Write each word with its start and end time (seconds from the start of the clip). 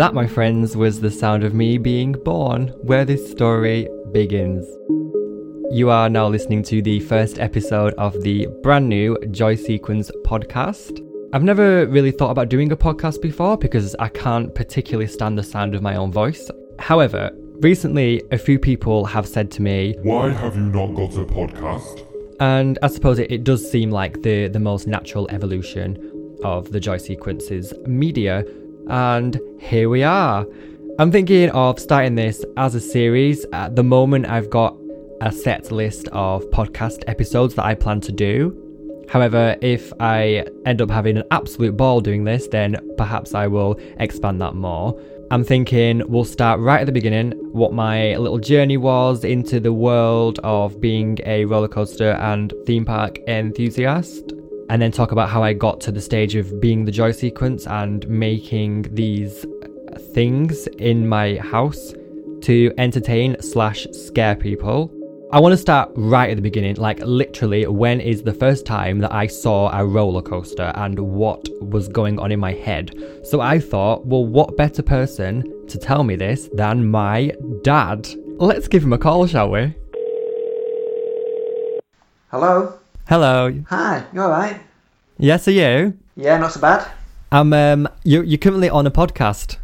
That, 0.00 0.14
my 0.14 0.26
friends, 0.26 0.78
was 0.78 0.98
the 0.98 1.10
sound 1.10 1.44
of 1.44 1.52
me 1.52 1.76
being 1.76 2.12
born, 2.12 2.68
where 2.80 3.04
this 3.04 3.30
story 3.30 3.86
begins. 4.12 4.66
You 5.70 5.90
are 5.90 6.08
now 6.08 6.26
listening 6.26 6.62
to 6.62 6.80
the 6.80 7.00
first 7.00 7.38
episode 7.38 7.92
of 7.98 8.18
the 8.22 8.46
brand 8.62 8.88
new 8.88 9.18
Joy 9.30 9.56
Sequence 9.56 10.10
podcast. 10.24 11.06
I've 11.34 11.42
never 11.42 11.86
really 11.86 12.12
thought 12.12 12.30
about 12.30 12.48
doing 12.48 12.72
a 12.72 12.78
podcast 12.78 13.20
before 13.20 13.58
because 13.58 13.94
I 13.98 14.08
can't 14.08 14.54
particularly 14.54 15.06
stand 15.06 15.36
the 15.36 15.42
sound 15.42 15.74
of 15.74 15.82
my 15.82 15.96
own 15.96 16.10
voice. 16.10 16.50
However, 16.78 17.30
recently 17.58 18.22
a 18.30 18.38
few 18.38 18.58
people 18.58 19.04
have 19.04 19.28
said 19.28 19.50
to 19.50 19.60
me, 19.60 19.96
Why 20.00 20.30
have 20.30 20.56
you 20.56 20.62
not 20.62 20.94
got 20.94 21.14
a 21.18 21.26
podcast? 21.26 22.06
and 22.40 22.78
I 22.82 22.86
suppose 22.86 23.18
it, 23.18 23.30
it 23.30 23.44
does 23.44 23.70
seem 23.70 23.90
like 23.90 24.22
the, 24.22 24.48
the 24.48 24.60
most 24.60 24.86
natural 24.86 25.28
evolution 25.30 26.38
of 26.42 26.72
the 26.72 26.80
Joy 26.80 26.96
Sequences 26.96 27.74
media, 27.86 28.44
and 28.90 29.40
here 29.58 29.88
we 29.88 30.02
are. 30.02 30.46
I'm 30.98 31.10
thinking 31.10 31.48
of 31.50 31.78
starting 31.78 32.14
this 32.14 32.44
as 32.56 32.74
a 32.74 32.80
series. 32.80 33.46
At 33.52 33.76
the 33.76 33.82
moment, 33.82 34.26
I've 34.26 34.50
got 34.50 34.76
a 35.20 35.32
set 35.32 35.70
list 35.70 36.08
of 36.08 36.44
podcast 36.50 37.04
episodes 37.06 37.54
that 37.54 37.64
I 37.64 37.74
plan 37.74 38.00
to 38.02 38.12
do. 38.12 38.56
However, 39.08 39.56
if 39.60 39.92
I 39.98 40.44
end 40.66 40.82
up 40.82 40.90
having 40.90 41.16
an 41.16 41.24
absolute 41.30 41.76
ball 41.76 42.00
doing 42.00 42.24
this, 42.24 42.48
then 42.48 42.76
perhaps 42.96 43.34
I 43.34 43.46
will 43.46 43.78
expand 43.98 44.40
that 44.40 44.54
more. 44.54 45.00
I'm 45.32 45.44
thinking 45.44 46.02
we'll 46.08 46.24
start 46.24 46.60
right 46.60 46.80
at 46.80 46.86
the 46.86 46.92
beginning 46.92 47.32
what 47.52 47.72
my 47.72 48.16
little 48.16 48.38
journey 48.38 48.76
was 48.76 49.24
into 49.24 49.60
the 49.60 49.72
world 49.72 50.40
of 50.42 50.80
being 50.80 51.18
a 51.24 51.44
roller 51.44 51.68
coaster 51.68 52.12
and 52.12 52.52
theme 52.66 52.84
park 52.84 53.18
enthusiast, 53.28 54.32
and 54.70 54.80
then 54.80 54.92
talk 54.92 55.10
about 55.10 55.28
how 55.28 55.42
I 55.42 55.52
got 55.52 55.80
to 55.80 55.92
the 55.92 56.00
stage 56.00 56.36
of 56.36 56.60
being 56.60 56.84
the 56.84 56.92
joy 56.92 57.10
sequence 57.10 57.66
and 57.66 58.08
making 58.08 58.82
these 58.94 59.44
things 60.14 60.68
in 60.78 61.08
my 61.08 61.38
house 61.38 61.92
to 62.42 62.72
entertain 62.78 63.36
slash 63.42 63.88
scare 63.90 64.36
people. 64.36 64.88
I 65.32 65.40
want 65.40 65.54
to 65.54 65.56
start 65.56 65.90
right 65.96 66.30
at 66.30 66.36
the 66.36 66.42
beginning, 66.42 66.76
like 66.76 67.00
literally, 67.00 67.66
when 67.66 68.00
is 68.00 68.22
the 68.22 68.32
first 68.32 68.64
time 68.64 69.00
that 69.00 69.12
I 69.12 69.26
saw 69.26 69.76
a 69.76 69.84
roller 69.84 70.22
coaster 70.22 70.72
and 70.76 70.98
what 71.00 71.48
was 71.60 71.88
going 71.88 72.20
on 72.20 72.30
in 72.30 72.38
my 72.38 72.52
head? 72.52 72.92
So 73.24 73.40
I 73.40 73.58
thought, 73.58 74.06
well, 74.06 74.24
what 74.24 74.56
better 74.56 74.84
person 74.84 75.66
to 75.66 75.78
tell 75.78 76.04
me 76.04 76.14
this 76.14 76.48
than 76.54 76.88
my 76.88 77.32
dad? 77.62 78.08
Let's 78.38 78.68
give 78.68 78.84
him 78.84 78.92
a 78.92 78.98
call, 78.98 79.26
shall 79.26 79.50
we? 79.50 79.74
Hello. 82.30 82.79
Hello. 83.10 83.52
Hi. 83.70 84.04
You 84.12 84.22
all 84.22 84.30
right? 84.30 84.60
Yes, 85.18 85.48
are 85.48 85.50
you? 85.50 85.98
Yeah, 86.14 86.38
not 86.38 86.52
so 86.52 86.60
bad. 86.60 86.88
I'm 87.32 87.52
um, 87.52 87.88
you 88.04 88.22
you're 88.22 88.38
currently 88.38 88.70
on 88.70 88.86
a 88.86 88.90
podcast. 88.92 89.56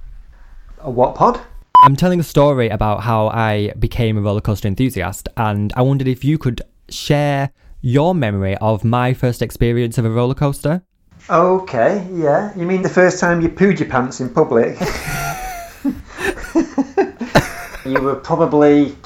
A 0.80 0.91
what 0.91 1.14
pod? 1.14 1.41
I'm 1.84 1.94
telling 1.94 2.19
a 2.19 2.25
story 2.25 2.69
about 2.70 3.05
how 3.05 3.28
I 3.28 3.72
became 3.78 4.19
a 4.19 4.20
roller 4.20 4.41
coaster 4.41 4.66
enthusiast, 4.66 5.28
and 5.36 5.72
I 5.77 5.83
wondered 5.83 6.08
if 6.08 6.25
you 6.25 6.38
could 6.38 6.61
share 6.88 7.53
your 7.83 8.16
memory 8.16 8.56
of 8.56 8.83
my 8.83 9.14
first 9.14 9.42
experience 9.42 9.97
of 9.97 10.05
a 10.05 10.10
roller 10.10 10.34
coaster. 10.34 10.83
Okay. 11.31 12.05
Yeah. 12.12 12.53
You 12.56 12.66
mean 12.66 12.83
the 12.83 12.88
first 12.88 13.20
time 13.20 13.42
you 13.42 13.48
pooed 13.48 13.78
your 13.78 13.88
pants 13.88 14.20
in 14.20 14.28
public? 14.28 14.77
you 17.86 18.03
were 18.03 18.16
probably 18.16 18.97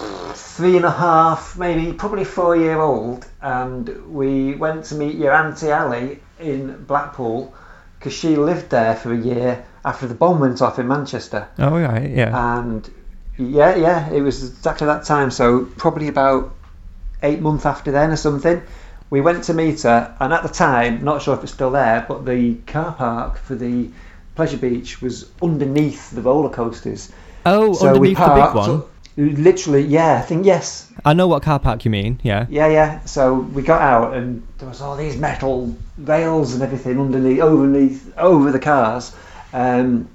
three 0.60 0.76
and 0.76 0.84
a 0.84 0.90
half, 0.90 1.56
maybe 1.56 1.90
probably 1.94 2.22
four 2.22 2.54
year 2.54 2.78
old, 2.78 3.26
and 3.40 4.12
we 4.14 4.54
went 4.54 4.84
to 4.84 4.94
meet 4.94 5.14
your 5.14 5.32
auntie 5.32 5.72
Ali 5.72 6.20
in 6.38 6.84
Blackpool 6.84 7.54
because 7.98 8.12
she 8.12 8.36
lived 8.36 8.68
there 8.68 8.94
for 8.94 9.10
a 9.10 9.16
year 9.16 9.64
after 9.86 10.06
the 10.06 10.12
bomb 10.12 10.38
went 10.38 10.60
off 10.60 10.78
in 10.78 10.86
Manchester. 10.86 11.48
Oh 11.58 11.78
yeah, 11.78 11.98
yeah. 12.00 12.58
and 12.58 12.90
yeah, 13.38 13.74
yeah, 13.74 14.10
it 14.10 14.20
was 14.20 14.50
exactly 14.50 14.86
that 14.86 15.04
time. 15.04 15.30
So 15.30 15.64
probably 15.64 16.08
about 16.08 16.54
eight 17.22 17.40
months 17.40 17.64
after 17.64 17.90
then 17.90 18.10
or 18.10 18.16
something, 18.16 18.60
we 19.08 19.22
went 19.22 19.44
to 19.44 19.54
meet 19.54 19.80
her. 19.84 20.14
And 20.20 20.30
at 20.34 20.42
the 20.42 20.50
time, 20.50 21.02
not 21.02 21.22
sure 21.22 21.34
if 21.38 21.42
it's 21.42 21.54
still 21.54 21.70
there, 21.70 22.04
but 22.06 22.26
the 22.26 22.56
car 22.66 22.92
park 22.92 23.38
for 23.38 23.54
the 23.54 23.88
pleasure 24.34 24.58
beach 24.58 25.00
was 25.00 25.30
underneath 25.40 26.10
the 26.10 26.20
roller 26.20 26.50
coasters. 26.50 27.10
oh, 27.46 27.72
so 27.72 27.94
underneath 27.94 28.18
the 28.18 28.24
big 28.26 28.54
one. 28.54 28.82
Literally, 29.16 29.82
yeah, 29.82 30.18
I 30.18 30.22
think 30.22 30.46
yes, 30.46 30.90
I 31.04 31.14
know 31.14 31.26
what 31.26 31.42
car 31.42 31.58
park 31.58 31.84
you 31.84 31.90
mean. 31.90 32.20
Yeah. 32.22 32.46
yeah, 32.48 32.68
yeah. 32.68 33.04
So 33.04 33.34
we 33.34 33.62
got 33.62 33.82
out, 33.82 34.14
and 34.14 34.46
there 34.58 34.68
was 34.68 34.80
all 34.80 34.96
these 34.96 35.16
metal 35.16 35.76
rails 35.98 36.54
and 36.54 36.62
everything 36.62 37.00
underneath, 37.00 37.40
underneath, 37.40 38.16
over 38.16 38.52
the 38.52 38.58
cars, 38.58 39.14
um, 39.52 40.08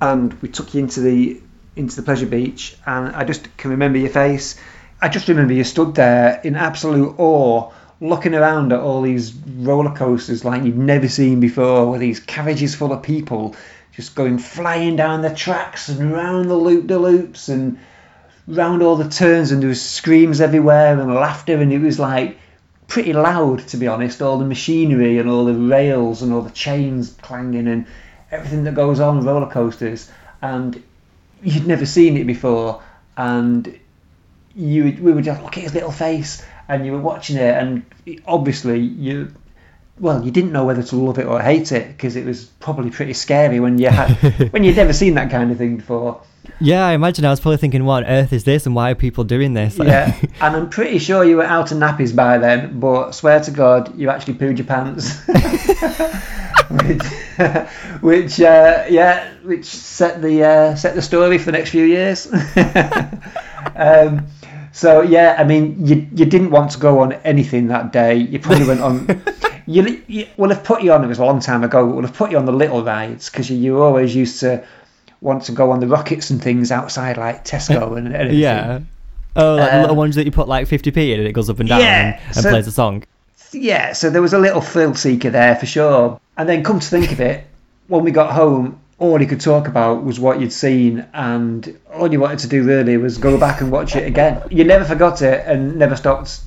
and 0.00 0.32
we 0.42 0.48
took 0.48 0.74
you 0.74 0.80
into 0.80 1.00
the 1.00 1.40
into 1.76 1.96
the 1.96 2.02
pleasure 2.02 2.26
beach, 2.26 2.76
and 2.84 3.14
I 3.14 3.24
just 3.24 3.56
can 3.56 3.70
remember 3.70 3.98
your 3.98 4.10
face. 4.10 4.58
I 5.00 5.08
just 5.08 5.28
remember 5.28 5.52
you 5.52 5.64
stood 5.64 5.94
there 5.94 6.40
in 6.42 6.56
absolute 6.56 7.14
awe, 7.18 7.70
looking 8.00 8.34
around 8.34 8.72
at 8.72 8.80
all 8.80 9.02
these 9.02 9.32
roller 9.32 9.94
coasters 9.94 10.44
like 10.44 10.64
you'd 10.64 10.78
never 10.78 11.08
seen 11.08 11.40
before, 11.40 11.90
with 11.90 12.00
these 12.00 12.18
carriages 12.18 12.74
full 12.74 12.92
of 12.92 13.02
people 13.02 13.54
just 13.92 14.14
going 14.14 14.36
flying 14.36 14.94
down 14.94 15.22
the 15.22 15.34
tracks 15.34 15.88
and 15.88 16.12
around 16.12 16.48
the 16.48 16.54
loop 16.54 16.86
de 16.86 16.98
loops 16.98 17.48
and 17.48 17.78
round 18.46 18.82
all 18.82 18.96
the 18.96 19.08
turns 19.08 19.50
and 19.50 19.60
there 19.60 19.68
was 19.68 19.82
screams 19.82 20.40
everywhere 20.40 20.98
and 20.98 21.14
laughter 21.14 21.60
and 21.60 21.72
it 21.72 21.80
was 21.80 21.98
like 21.98 22.38
pretty 22.86 23.12
loud 23.12 23.66
to 23.68 23.76
be 23.76 23.86
honest. 23.86 24.22
All 24.22 24.38
the 24.38 24.44
machinery 24.44 25.18
and 25.18 25.28
all 25.28 25.44
the 25.44 25.54
rails 25.54 26.22
and 26.22 26.32
all 26.32 26.42
the 26.42 26.50
chains 26.50 27.16
clanging 27.22 27.66
and 27.66 27.86
everything 28.30 28.64
that 28.64 28.74
goes 28.74 29.00
on 29.00 29.24
roller 29.24 29.50
coasters. 29.50 30.10
And 30.42 30.82
you'd 31.42 31.66
never 31.66 31.86
seen 31.86 32.16
it 32.16 32.26
before. 32.26 32.82
And 33.16 33.78
you 34.54 34.84
we 35.00 35.12
would 35.12 35.24
just 35.24 35.42
look 35.42 35.56
at 35.56 35.64
his 35.64 35.74
little 35.74 35.92
face 35.92 36.44
and 36.68 36.86
you 36.86 36.92
were 36.92 37.00
watching 37.00 37.36
it. 37.36 37.54
And 37.54 37.84
obviously 38.26 38.78
you 38.78 39.32
well 39.98 40.24
you 40.24 40.30
didn't 40.30 40.52
know 40.52 40.64
whether 40.64 40.82
to 40.82 40.96
love 40.96 41.18
it 41.18 41.26
or 41.26 41.40
hate 41.40 41.72
it 41.72 41.88
because 41.88 42.16
it 42.16 42.24
was 42.24 42.44
probably 42.44 42.90
pretty 42.90 43.12
scary 43.12 43.60
when 43.60 43.78
you 43.78 43.88
had 43.88 44.10
when 44.52 44.62
you'd 44.62 44.76
never 44.76 44.92
seen 44.92 45.14
that 45.14 45.30
kind 45.30 45.50
of 45.50 45.58
thing 45.58 45.76
before 45.76 46.20
Yeah, 46.60 46.86
I 46.86 46.92
imagine 46.92 47.24
I 47.24 47.30
was 47.30 47.40
probably 47.40 47.58
thinking, 47.58 47.84
what 47.84 48.04
on 48.04 48.10
earth 48.10 48.32
is 48.32 48.44
this 48.44 48.66
and 48.66 48.74
why 48.74 48.92
are 48.92 48.94
people 48.94 49.24
doing 49.24 49.54
this? 49.54 49.78
Yeah, 49.78 50.16
and 50.40 50.56
I'm 50.56 50.70
pretty 50.70 50.98
sure 50.98 51.24
you 51.24 51.36
were 51.36 51.44
out 51.44 51.72
of 51.72 51.78
nappies 51.78 52.14
by 52.14 52.38
then, 52.38 52.78
but 52.78 53.12
swear 53.12 53.40
to 53.40 53.50
God, 53.50 53.98
you 53.98 54.10
actually 54.10 54.34
pooed 54.34 54.58
your 54.58 54.66
pants. 54.66 55.26
which, 56.70 57.02
which 58.00 58.40
uh, 58.40 58.84
yeah, 58.88 59.32
which 59.42 59.66
set 59.66 60.22
the 60.22 60.44
uh, 60.44 60.74
set 60.76 60.94
the 60.94 61.02
story 61.02 61.38
for 61.38 61.46
the 61.46 61.52
next 61.52 61.70
few 61.70 61.84
years. 61.84 62.32
um, 63.76 64.26
so 64.72 65.02
yeah, 65.02 65.36
I 65.38 65.44
mean, 65.44 65.86
you 65.86 66.06
you 66.14 66.26
didn't 66.26 66.50
want 66.50 66.72
to 66.72 66.78
go 66.78 67.00
on 67.00 67.12
anything 67.24 67.68
that 67.68 67.92
day. 67.92 68.16
You 68.16 68.38
probably 68.38 68.66
went 68.66 68.80
on. 68.80 69.22
You, 69.66 70.02
you 70.06 70.26
would 70.36 70.50
have 70.50 70.62
put 70.64 70.82
you 70.82 70.92
on. 70.92 71.02
It 71.04 71.08
was 71.08 71.18
a 71.18 71.24
long 71.24 71.40
time 71.40 71.64
ago. 71.64 71.84
Would 71.84 72.04
have 72.04 72.14
put 72.14 72.30
you 72.30 72.38
on 72.38 72.44
the 72.46 72.52
little 72.52 72.84
rides 72.84 73.28
because 73.30 73.50
you, 73.50 73.56
you 73.56 73.82
always 73.82 74.14
used 74.14 74.40
to 74.40 74.64
want 75.20 75.44
to 75.44 75.52
go 75.52 75.70
on 75.72 75.80
the 75.80 75.88
rockets 75.88 76.30
and 76.30 76.40
things 76.42 76.70
outside 76.70 77.16
like 77.16 77.44
Tesco 77.44 77.96
and 77.98 78.14
everything. 78.14 78.38
yeah. 78.38 78.80
Oh, 79.34 79.56
like 79.56 79.70
the 79.72 79.76
little 79.80 79.90
um, 79.92 79.96
ones 79.98 80.14
that 80.14 80.24
you 80.24 80.30
put 80.30 80.48
like 80.48 80.66
50p 80.66 80.96
in 81.12 81.18
and 81.18 81.28
it 81.28 81.32
goes 81.32 81.50
up 81.50 81.58
and 81.60 81.68
down 81.68 81.80
Yeah, 81.80 82.16
and, 82.18 82.36
and 82.36 82.36
so- 82.36 82.50
plays 82.50 82.66
a 82.66 82.72
song. 82.72 83.04
Yeah, 83.52 83.92
so 83.92 84.10
there 84.10 84.22
was 84.22 84.32
a 84.32 84.38
little 84.38 84.60
thrill 84.60 84.94
seeker 84.94 85.30
there 85.30 85.56
for 85.56 85.66
sure. 85.66 86.20
And 86.36 86.48
then 86.48 86.62
come 86.64 86.80
to 86.80 86.86
think 86.86 87.12
of 87.12 87.20
it, 87.20 87.44
when 87.88 88.02
we 88.04 88.10
got 88.10 88.32
home, 88.32 88.80
all 88.98 89.20
you 89.20 89.26
could 89.26 89.40
talk 89.40 89.68
about 89.68 90.02
was 90.04 90.18
what 90.18 90.40
you'd 90.40 90.52
seen, 90.52 91.06
and 91.14 91.78
all 91.94 92.10
you 92.10 92.18
wanted 92.18 92.40
to 92.40 92.48
do 92.48 92.64
really 92.64 92.96
was 92.96 93.18
go 93.18 93.38
back 93.38 93.60
and 93.60 93.70
watch 93.70 93.94
it 93.94 94.06
again. 94.06 94.42
You 94.50 94.64
never 94.64 94.84
forgot 94.84 95.22
it 95.22 95.46
and 95.46 95.76
never 95.76 95.96
stopped 95.96 96.40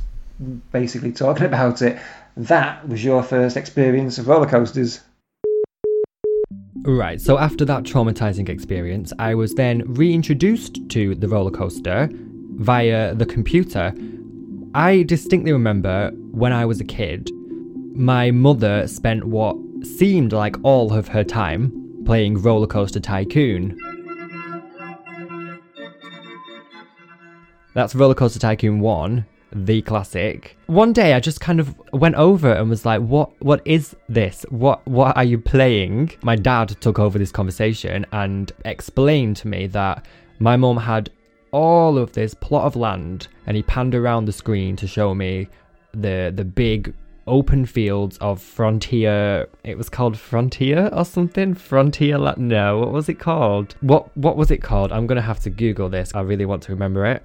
basically 0.72 1.12
talking 1.12 1.46
about 1.54 1.82
it. 1.82 2.00
That 2.38 2.88
was 2.88 3.04
your 3.04 3.24
first 3.24 3.58
experience 3.58 4.18
of 4.18 4.28
roller 4.28 4.48
coasters. 4.48 5.02
Right, 6.84 7.20
so 7.20 7.38
after 7.38 7.66
that 7.66 7.84
traumatizing 7.84 8.48
experience, 8.48 9.12
I 9.20 9.36
was 9.36 9.54
then 9.54 9.84
reintroduced 9.94 10.90
to 10.90 11.14
the 11.16 11.28
roller 11.28 11.52
coaster 11.52 12.10
via 12.12 13.14
the 13.14 13.26
computer. 13.26 13.94
I 14.74 15.04
distinctly 15.04 15.52
remember 15.52 16.12
when 16.32 16.54
I 16.54 16.66
was 16.66 16.80
a 16.80 16.86
kid, 16.86 17.30
my 17.94 18.32
mother 18.32 18.88
spent 18.88 19.26
what 19.26 19.58
seemed 19.84 20.32
like 20.32 20.56
all 20.64 20.94
of 20.94 21.10
her 21.10 21.24
time 21.24 22.04
playing 22.06 22.42
Roller 22.42 22.68
Coaster 22.68 23.00
Tycoon. 23.00 23.78
That's 27.74 27.94
Roller 27.94 28.16
Coaster 28.16 28.40
Tycoon 28.40 28.80
1, 28.80 29.26
the 29.52 29.82
classic. 29.82 30.58
One 30.68 30.94
day 30.94 31.14
I 31.14 31.20
just 31.20 31.42
kind 31.42 31.60
of 31.60 31.80
went 31.92 32.16
over 32.16 32.52
and 32.52 32.70
was 32.70 32.86
like, 32.86 33.02
"What 33.02 33.32
what 33.42 33.62
is 33.66 33.96
this? 34.08 34.46
What 34.50 34.86
what 34.88 35.16
are 35.18 35.24
you 35.24 35.38
playing?" 35.40 36.12
My 36.22 36.36
dad 36.36 36.70
took 36.82 37.00
over 37.00 37.18
this 37.18 37.32
conversation 37.32 38.06
and 38.12 38.52
explained 38.66 39.38
to 39.38 39.48
me 39.48 39.68
that 39.68 40.06
my 40.40 40.56
mom 40.56 40.78
had 40.78 41.10
all 41.52 41.98
of 41.98 42.14
this 42.14 42.34
plot 42.34 42.66
of 42.66 42.76
land 42.76 43.28
and 43.48 43.58
he 43.58 43.64
panned 43.64 43.96
around 43.96 44.26
the 44.26 44.32
screen 44.32 44.76
to 44.76 44.88
show 44.88 45.16
me 45.16 45.48
the 45.94 46.32
the 46.36 46.46
big 46.46 46.94
open 47.30 47.66
fields 47.66 48.18
of 48.18 48.42
Frontier. 48.42 49.48
It 49.64 49.78
was 49.78 49.88
called 49.88 50.18
Frontier 50.18 50.90
or 50.92 51.06
something. 51.06 51.54
Frontier. 51.54 52.18
No, 52.38 52.80
what 52.80 52.92
was 52.92 53.08
it 53.08 53.20
called? 53.20 53.76
What 53.82 54.16
What 54.18 54.36
was 54.36 54.52
it 54.52 54.62
called? 54.62 54.92
I'm 54.92 55.08
gonna 55.08 55.22
have 55.22 55.40
to 55.42 55.50
Google 55.50 55.90
this. 55.90 56.12
I 56.14 56.22
really 56.22 56.46
want 56.46 56.64
to 56.64 56.72
remember 56.72 57.06
it. 57.06 57.24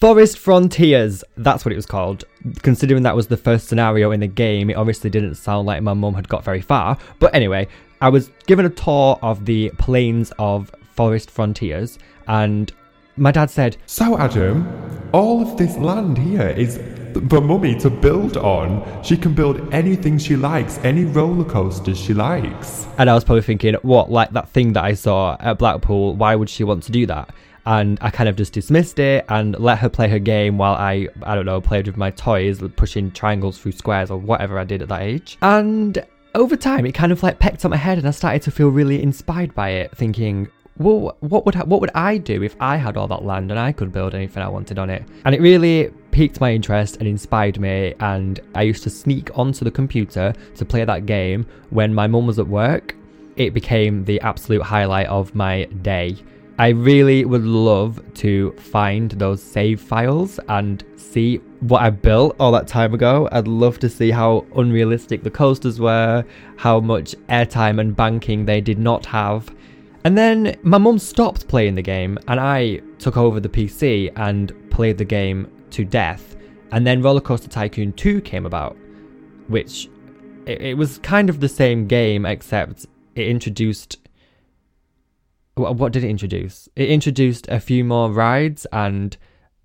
Forest 0.00 0.38
Frontiers, 0.38 1.24
that's 1.38 1.64
what 1.64 1.72
it 1.72 1.76
was 1.76 1.84
called. 1.84 2.22
Considering 2.62 3.02
that 3.02 3.16
was 3.16 3.26
the 3.26 3.36
first 3.36 3.66
scenario 3.66 4.12
in 4.12 4.20
the 4.20 4.28
game, 4.28 4.70
it 4.70 4.74
obviously 4.74 5.10
didn't 5.10 5.34
sound 5.34 5.66
like 5.66 5.82
my 5.82 5.92
mum 5.92 6.14
had 6.14 6.28
got 6.28 6.44
very 6.44 6.60
far. 6.60 6.96
But 7.18 7.34
anyway, 7.34 7.66
I 8.00 8.08
was 8.08 8.30
given 8.46 8.64
a 8.64 8.70
tour 8.70 9.18
of 9.22 9.44
the 9.44 9.70
plains 9.70 10.32
of 10.38 10.70
Forest 10.94 11.32
Frontiers, 11.32 11.98
and 12.28 12.72
my 13.16 13.32
dad 13.32 13.50
said, 13.50 13.76
So, 13.86 14.16
Adam, 14.16 15.10
all 15.12 15.42
of 15.42 15.58
this 15.58 15.76
land 15.76 16.16
here 16.16 16.46
is 16.46 16.76
for 17.28 17.40
Mummy 17.40 17.76
to 17.80 17.90
build 17.90 18.36
on. 18.36 19.02
She 19.02 19.16
can 19.16 19.34
build 19.34 19.74
anything 19.74 20.16
she 20.16 20.36
likes, 20.36 20.78
any 20.84 21.06
roller 21.06 21.44
coasters 21.44 21.98
she 21.98 22.14
likes. 22.14 22.86
and 22.98 23.10
I 23.10 23.14
was 23.14 23.24
probably 23.24 23.42
thinking, 23.42 23.74
what, 23.82 24.12
like 24.12 24.30
that 24.30 24.48
thing 24.50 24.74
that 24.74 24.84
I 24.84 24.94
saw 24.94 25.36
at 25.40 25.58
Blackpool, 25.58 26.14
why 26.14 26.36
would 26.36 26.48
she 26.48 26.62
want 26.62 26.84
to 26.84 26.92
do 26.92 27.04
that? 27.06 27.30
And 27.68 27.98
I 28.00 28.08
kind 28.08 28.30
of 28.30 28.36
just 28.36 28.54
dismissed 28.54 28.98
it 28.98 29.26
and 29.28 29.58
let 29.58 29.76
her 29.80 29.90
play 29.90 30.08
her 30.08 30.18
game 30.18 30.56
while 30.56 30.72
I, 30.72 31.06
I 31.22 31.34
don't 31.34 31.44
know, 31.44 31.60
played 31.60 31.86
with 31.86 31.98
my 31.98 32.10
toys, 32.10 32.62
pushing 32.76 33.10
triangles 33.10 33.58
through 33.58 33.72
squares 33.72 34.10
or 34.10 34.16
whatever 34.16 34.58
I 34.58 34.64
did 34.64 34.80
at 34.80 34.88
that 34.88 35.02
age. 35.02 35.36
And 35.42 36.02
over 36.34 36.56
time, 36.56 36.86
it 36.86 36.92
kind 36.92 37.12
of 37.12 37.22
like 37.22 37.40
pecked 37.40 37.66
at 37.66 37.70
my 37.70 37.76
head, 37.76 37.98
and 37.98 38.08
I 38.08 38.12
started 38.12 38.40
to 38.42 38.50
feel 38.50 38.70
really 38.70 39.02
inspired 39.02 39.54
by 39.54 39.68
it, 39.68 39.94
thinking, 39.94 40.48
well, 40.78 41.14
what 41.20 41.44
would 41.44 41.56
what 41.56 41.82
would 41.82 41.90
I 41.94 42.16
do 42.16 42.42
if 42.42 42.56
I 42.58 42.76
had 42.76 42.96
all 42.96 43.06
that 43.08 43.26
land 43.26 43.50
and 43.50 43.60
I 43.60 43.72
could 43.72 43.92
build 43.92 44.14
anything 44.14 44.42
I 44.42 44.48
wanted 44.48 44.78
on 44.78 44.88
it? 44.88 45.04
And 45.26 45.34
it 45.34 45.42
really 45.42 45.92
piqued 46.10 46.40
my 46.40 46.52
interest 46.52 46.96
and 46.96 47.06
inspired 47.06 47.60
me. 47.60 47.94
And 48.00 48.40
I 48.54 48.62
used 48.62 48.82
to 48.84 48.90
sneak 48.90 49.36
onto 49.36 49.66
the 49.66 49.70
computer 49.70 50.32
to 50.56 50.64
play 50.64 50.86
that 50.86 51.04
game 51.04 51.46
when 51.68 51.92
my 51.92 52.06
mum 52.06 52.26
was 52.26 52.38
at 52.38 52.46
work. 52.46 52.94
It 53.36 53.52
became 53.52 54.06
the 54.06 54.18
absolute 54.22 54.62
highlight 54.62 55.08
of 55.08 55.34
my 55.34 55.64
day. 55.82 56.16
I 56.60 56.68
really 56.68 57.24
would 57.24 57.44
love 57.44 58.02
to 58.14 58.50
find 58.52 59.12
those 59.12 59.40
save 59.40 59.80
files 59.80 60.40
and 60.48 60.84
see 60.96 61.36
what 61.60 61.82
I 61.82 61.90
built 61.90 62.34
all 62.40 62.50
that 62.50 62.66
time 62.66 62.94
ago. 62.94 63.28
I'd 63.30 63.46
love 63.46 63.78
to 63.78 63.88
see 63.88 64.10
how 64.10 64.44
unrealistic 64.56 65.22
the 65.22 65.30
coasters 65.30 65.78
were, 65.78 66.24
how 66.56 66.80
much 66.80 67.14
airtime 67.28 67.80
and 67.80 67.94
banking 67.94 68.44
they 68.44 68.60
did 68.60 68.80
not 68.80 69.06
have. 69.06 69.54
And 70.02 70.18
then 70.18 70.58
my 70.64 70.78
mum 70.78 70.98
stopped 70.98 71.46
playing 71.46 71.76
the 71.76 71.82
game 71.82 72.18
and 72.26 72.40
I 72.40 72.80
took 72.98 73.16
over 73.16 73.38
the 73.38 73.48
PC 73.48 74.12
and 74.16 74.52
played 74.70 74.98
the 74.98 75.04
game 75.04 75.48
to 75.70 75.84
death. 75.84 76.36
And 76.72 76.84
then 76.84 77.02
Roller 77.02 77.20
Coaster 77.20 77.48
Tycoon 77.48 77.92
2 77.92 78.20
came 78.22 78.46
about, 78.46 78.76
which 79.46 79.88
it, 80.46 80.76
was 80.76 80.98
kind 80.98 81.30
of 81.30 81.38
the 81.38 81.48
same 81.48 81.86
game 81.86 82.26
except 82.26 82.86
it 83.14 83.28
introduced 83.28 83.98
what 85.58 85.92
did 85.92 86.04
it 86.04 86.10
introduce? 86.10 86.68
It 86.76 86.88
introduced 86.88 87.48
a 87.48 87.60
few 87.60 87.84
more 87.84 88.10
rides 88.10 88.66
and 88.72 89.16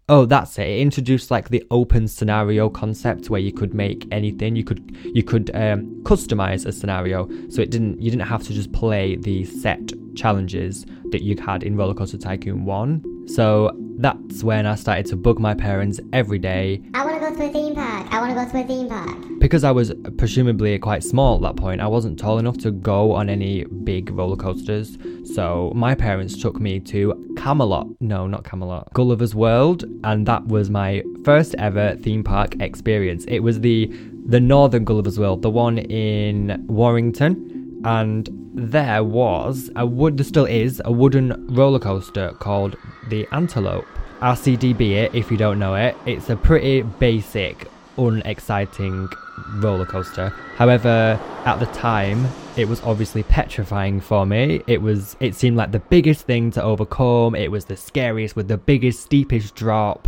oh, 0.10 0.26
that's 0.26 0.58
it. 0.60 0.68
It 0.68 0.80
introduced 0.80 1.32
like 1.32 1.50
the 1.50 1.66
open 1.72 2.08
scenario 2.08 2.70
concept 2.70 3.30
where 3.30 3.40
you 3.40 3.54
could 3.54 3.74
make 3.74 4.08
anything. 4.12 4.56
You 4.56 4.64
could 4.64 4.96
you 5.04 5.24
could 5.24 5.50
um, 5.56 6.04
customize 6.04 6.66
a 6.66 6.72
scenario, 6.72 7.30
so 7.50 7.62
it 7.62 7.72
didn't 7.72 8.02
you 8.02 8.12
didn't 8.12 8.28
have 8.28 8.44
to 8.44 8.54
just 8.54 8.72
play 8.74 9.16
the 9.16 9.46
set 9.46 9.92
challenges 10.16 10.86
that 11.12 11.24
you 11.24 11.36
had 11.38 11.64
in 11.64 11.76
Roller 11.78 11.94
Coaster 11.94 12.18
Tycoon 12.18 12.66
One. 12.66 13.04
So 13.28 13.72
that's 13.98 14.44
when 14.44 14.66
I 14.66 14.76
started 14.76 15.06
to 15.08 15.16
bug 15.16 15.40
my 15.40 15.54
parents 15.54 16.00
every 16.12 16.40
day 16.40 16.82
I 16.94 17.06
want 17.06 17.22
to 17.22 17.30
go 17.30 17.36
to 17.36 17.50
a 17.50 17.52
theme 17.52 17.76
park. 17.76 18.08
I 18.12 18.13
want 18.24 18.38
to 18.38 18.46
go 18.46 18.52
to 18.52 18.64
a 18.64 18.68
theme 18.68 18.88
park. 18.88 19.40
because 19.40 19.64
I 19.64 19.72
was 19.72 19.92
presumably 20.18 20.80
quite 20.80 21.04
small 21.04 21.36
at 21.36 21.42
that 21.42 21.56
point, 21.62 21.82
I 21.82 21.88
wasn't 21.88 22.18
tall 22.18 22.40
enough 22.40 22.58
to 22.60 22.72
go 22.72 23.12
on 23.12 23.30
any 23.30 23.66
big 23.66 24.10
roller 24.12 24.38
coasters. 24.38 24.98
So 25.36 25.72
my 25.76 25.94
parents 25.96 26.42
took 26.42 26.60
me 26.60 26.80
to 26.82 27.34
Camelot. 27.38 27.88
No, 28.00 28.26
not 28.28 28.46
Camelot. 28.46 28.94
Gulliver's 28.94 29.36
World, 29.36 29.84
and 30.04 30.26
that 30.26 30.48
was 30.48 30.70
my 30.70 31.04
first 31.26 31.56
ever 31.58 31.98
theme 31.98 32.24
park 32.24 32.56
experience. 32.62 33.26
It 33.28 33.40
was 33.40 33.60
the 33.60 33.92
the 34.26 34.40
Northern 34.40 34.86
Gulliver's 34.86 35.20
World, 35.20 35.42
the 35.42 35.50
one 35.50 35.78
in 35.80 36.64
Warrington, 36.68 37.82
and 37.84 38.30
there 38.54 39.04
was 39.04 39.70
a 39.76 39.86
wood. 39.86 40.18
There 40.18 40.24
still 40.24 40.46
is 40.46 40.82
a 40.86 40.92
wooden 40.94 41.46
roller 41.54 41.80
coaster 41.80 42.32
called 42.40 42.78
the 43.10 43.28
Antelope. 43.34 43.86
RCDB 44.22 44.92
it 44.92 45.14
if 45.14 45.30
you 45.30 45.36
don't 45.36 45.60
know 45.60 45.76
it. 45.76 45.98
It's 46.06 46.30
a 46.30 46.38
pretty 46.38 46.84
basic 46.84 47.68
unexciting 47.98 49.10
roller 49.56 49.86
coaster. 49.86 50.30
However, 50.56 51.20
at 51.46 51.60
the 51.60 51.66
time, 51.68 52.28
it 52.56 52.68
was 52.68 52.82
obviously 52.82 53.24
petrifying 53.24 54.00
for 54.00 54.26
me. 54.26 54.62
It 54.68 54.82
was 54.82 55.16
it 55.20 55.36
seemed 55.36 55.58
like 55.58 55.72
the 55.72 55.80
biggest 55.80 56.26
thing 56.26 56.52
to 56.52 56.64
overcome. 56.64 57.36
It 57.36 57.52
was 57.52 57.66
the 57.66 57.78
scariest 57.78 58.36
with 58.36 58.48
the 58.48 58.58
biggest 58.58 59.02
steepest 59.02 59.56
drop. 59.56 60.08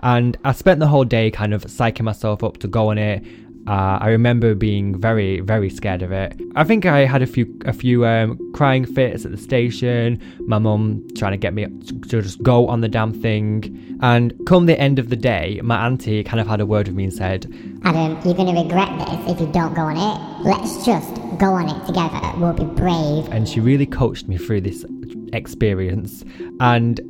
And 0.00 0.36
I 0.44 0.52
spent 0.52 0.80
the 0.80 0.86
whole 0.86 1.04
day 1.04 1.30
kind 1.30 1.52
of 1.52 1.64
psyching 1.64 2.02
myself 2.02 2.44
up 2.44 2.58
to 2.58 2.68
go 2.68 2.90
on 2.90 2.98
it. 2.98 3.24
Uh, 3.68 3.98
I 4.00 4.08
remember 4.08 4.54
being 4.54 4.98
very, 4.98 5.40
very 5.40 5.68
scared 5.68 6.00
of 6.00 6.10
it. 6.10 6.40
I 6.56 6.64
think 6.64 6.86
I 6.86 7.00
had 7.00 7.20
a 7.20 7.26
few, 7.26 7.46
a 7.66 7.74
few 7.74 8.06
um, 8.06 8.38
crying 8.54 8.86
fits 8.86 9.26
at 9.26 9.30
the 9.30 9.36
station. 9.36 10.18
My 10.46 10.58
mum 10.58 11.06
trying 11.16 11.32
to 11.32 11.36
get 11.36 11.52
me 11.52 11.66
to 11.66 12.22
just 12.22 12.42
go 12.42 12.66
on 12.68 12.80
the 12.80 12.88
damn 12.88 13.12
thing. 13.12 13.98
And 14.00 14.32
come 14.46 14.64
the 14.64 14.80
end 14.80 14.98
of 14.98 15.10
the 15.10 15.16
day, 15.16 15.60
my 15.62 15.84
auntie 15.84 16.24
kind 16.24 16.40
of 16.40 16.46
had 16.46 16.62
a 16.62 16.66
word 16.66 16.88
with 16.88 16.96
me 16.96 17.04
and 17.04 17.12
said, 17.12 17.44
Adam, 17.84 18.12
you're 18.24 18.34
going 18.34 18.54
to 18.54 18.62
regret 18.62 18.88
this 19.00 19.32
if 19.32 19.40
you 19.40 19.52
don't 19.52 19.74
go 19.74 19.82
on 19.82 19.98
it. 19.98 20.44
Let's 20.48 20.86
just 20.86 21.14
go 21.38 21.52
on 21.52 21.68
it 21.68 21.86
together. 21.86 22.20
We'll 22.38 22.54
be 22.54 22.64
brave. 22.64 23.28
and 23.30 23.46
she 23.46 23.60
really 23.60 23.86
coached 23.86 24.28
me 24.28 24.38
through 24.38 24.62
this 24.62 24.86
experience 25.34 26.24
and 26.60 27.00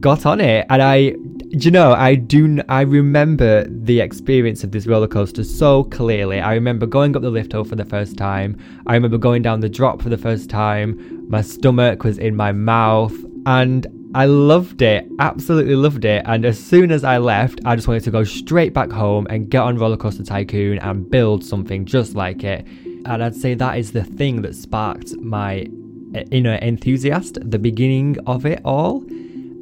got 0.00 0.24
on 0.24 0.40
it 0.40 0.66
and 0.70 0.82
i 0.82 1.14
you 1.50 1.70
know 1.70 1.92
i 1.92 2.14
do 2.14 2.58
i 2.68 2.80
remember 2.80 3.64
the 3.64 4.00
experience 4.00 4.64
of 4.64 4.72
this 4.72 4.86
roller 4.86 5.06
coaster 5.06 5.44
so 5.44 5.84
clearly 5.84 6.40
i 6.40 6.54
remember 6.54 6.86
going 6.86 7.14
up 7.14 7.22
the 7.22 7.30
lift 7.30 7.52
hill 7.52 7.64
for 7.64 7.76
the 7.76 7.84
first 7.84 8.16
time 8.16 8.56
i 8.86 8.94
remember 8.94 9.18
going 9.18 9.42
down 9.42 9.60
the 9.60 9.68
drop 9.68 10.00
for 10.00 10.08
the 10.08 10.18
first 10.18 10.48
time 10.48 10.98
my 11.28 11.42
stomach 11.42 12.02
was 12.02 12.18
in 12.18 12.34
my 12.34 12.50
mouth 12.50 13.14
and 13.46 13.86
I 14.16 14.26
loved 14.26 14.80
it, 14.80 15.08
absolutely 15.18 15.74
loved 15.74 16.04
it. 16.04 16.22
And 16.24 16.44
as 16.44 16.56
soon 16.56 16.92
as 16.92 17.02
I 17.02 17.18
left, 17.18 17.60
I 17.64 17.74
just 17.74 17.88
wanted 17.88 18.04
to 18.04 18.12
go 18.12 18.22
straight 18.22 18.72
back 18.72 18.92
home 18.92 19.26
and 19.28 19.50
get 19.50 19.62
on 19.62 19.76
Roller 19.76 19.96
Coaster 19.96 20.22
Tycoon 20.22 20.78
and 20.78 21.10
build 21.10 21.44
something 21.44 21.84
just 21.84 22.14
like 22.14 22.44
it. 22.44 22.64
And 23.06 23.24
I'd 23.24 23.34
say 23.34 23.54
that 23.54 23.76
is 23.76 23.90
the 23.90 24.04
thing 24.04 24.42
that 24.42 24.54
sparked 24.54 25.16
my 25.16 25.66
eh, 26.14 26.22
inner 26.30 26.60
enthusiast, 26.62 27.38
the 27.42 27.58
beginning 27.58 28.16
of 28.28 28.46
it 28.46 28.60
all. 28.64 29.04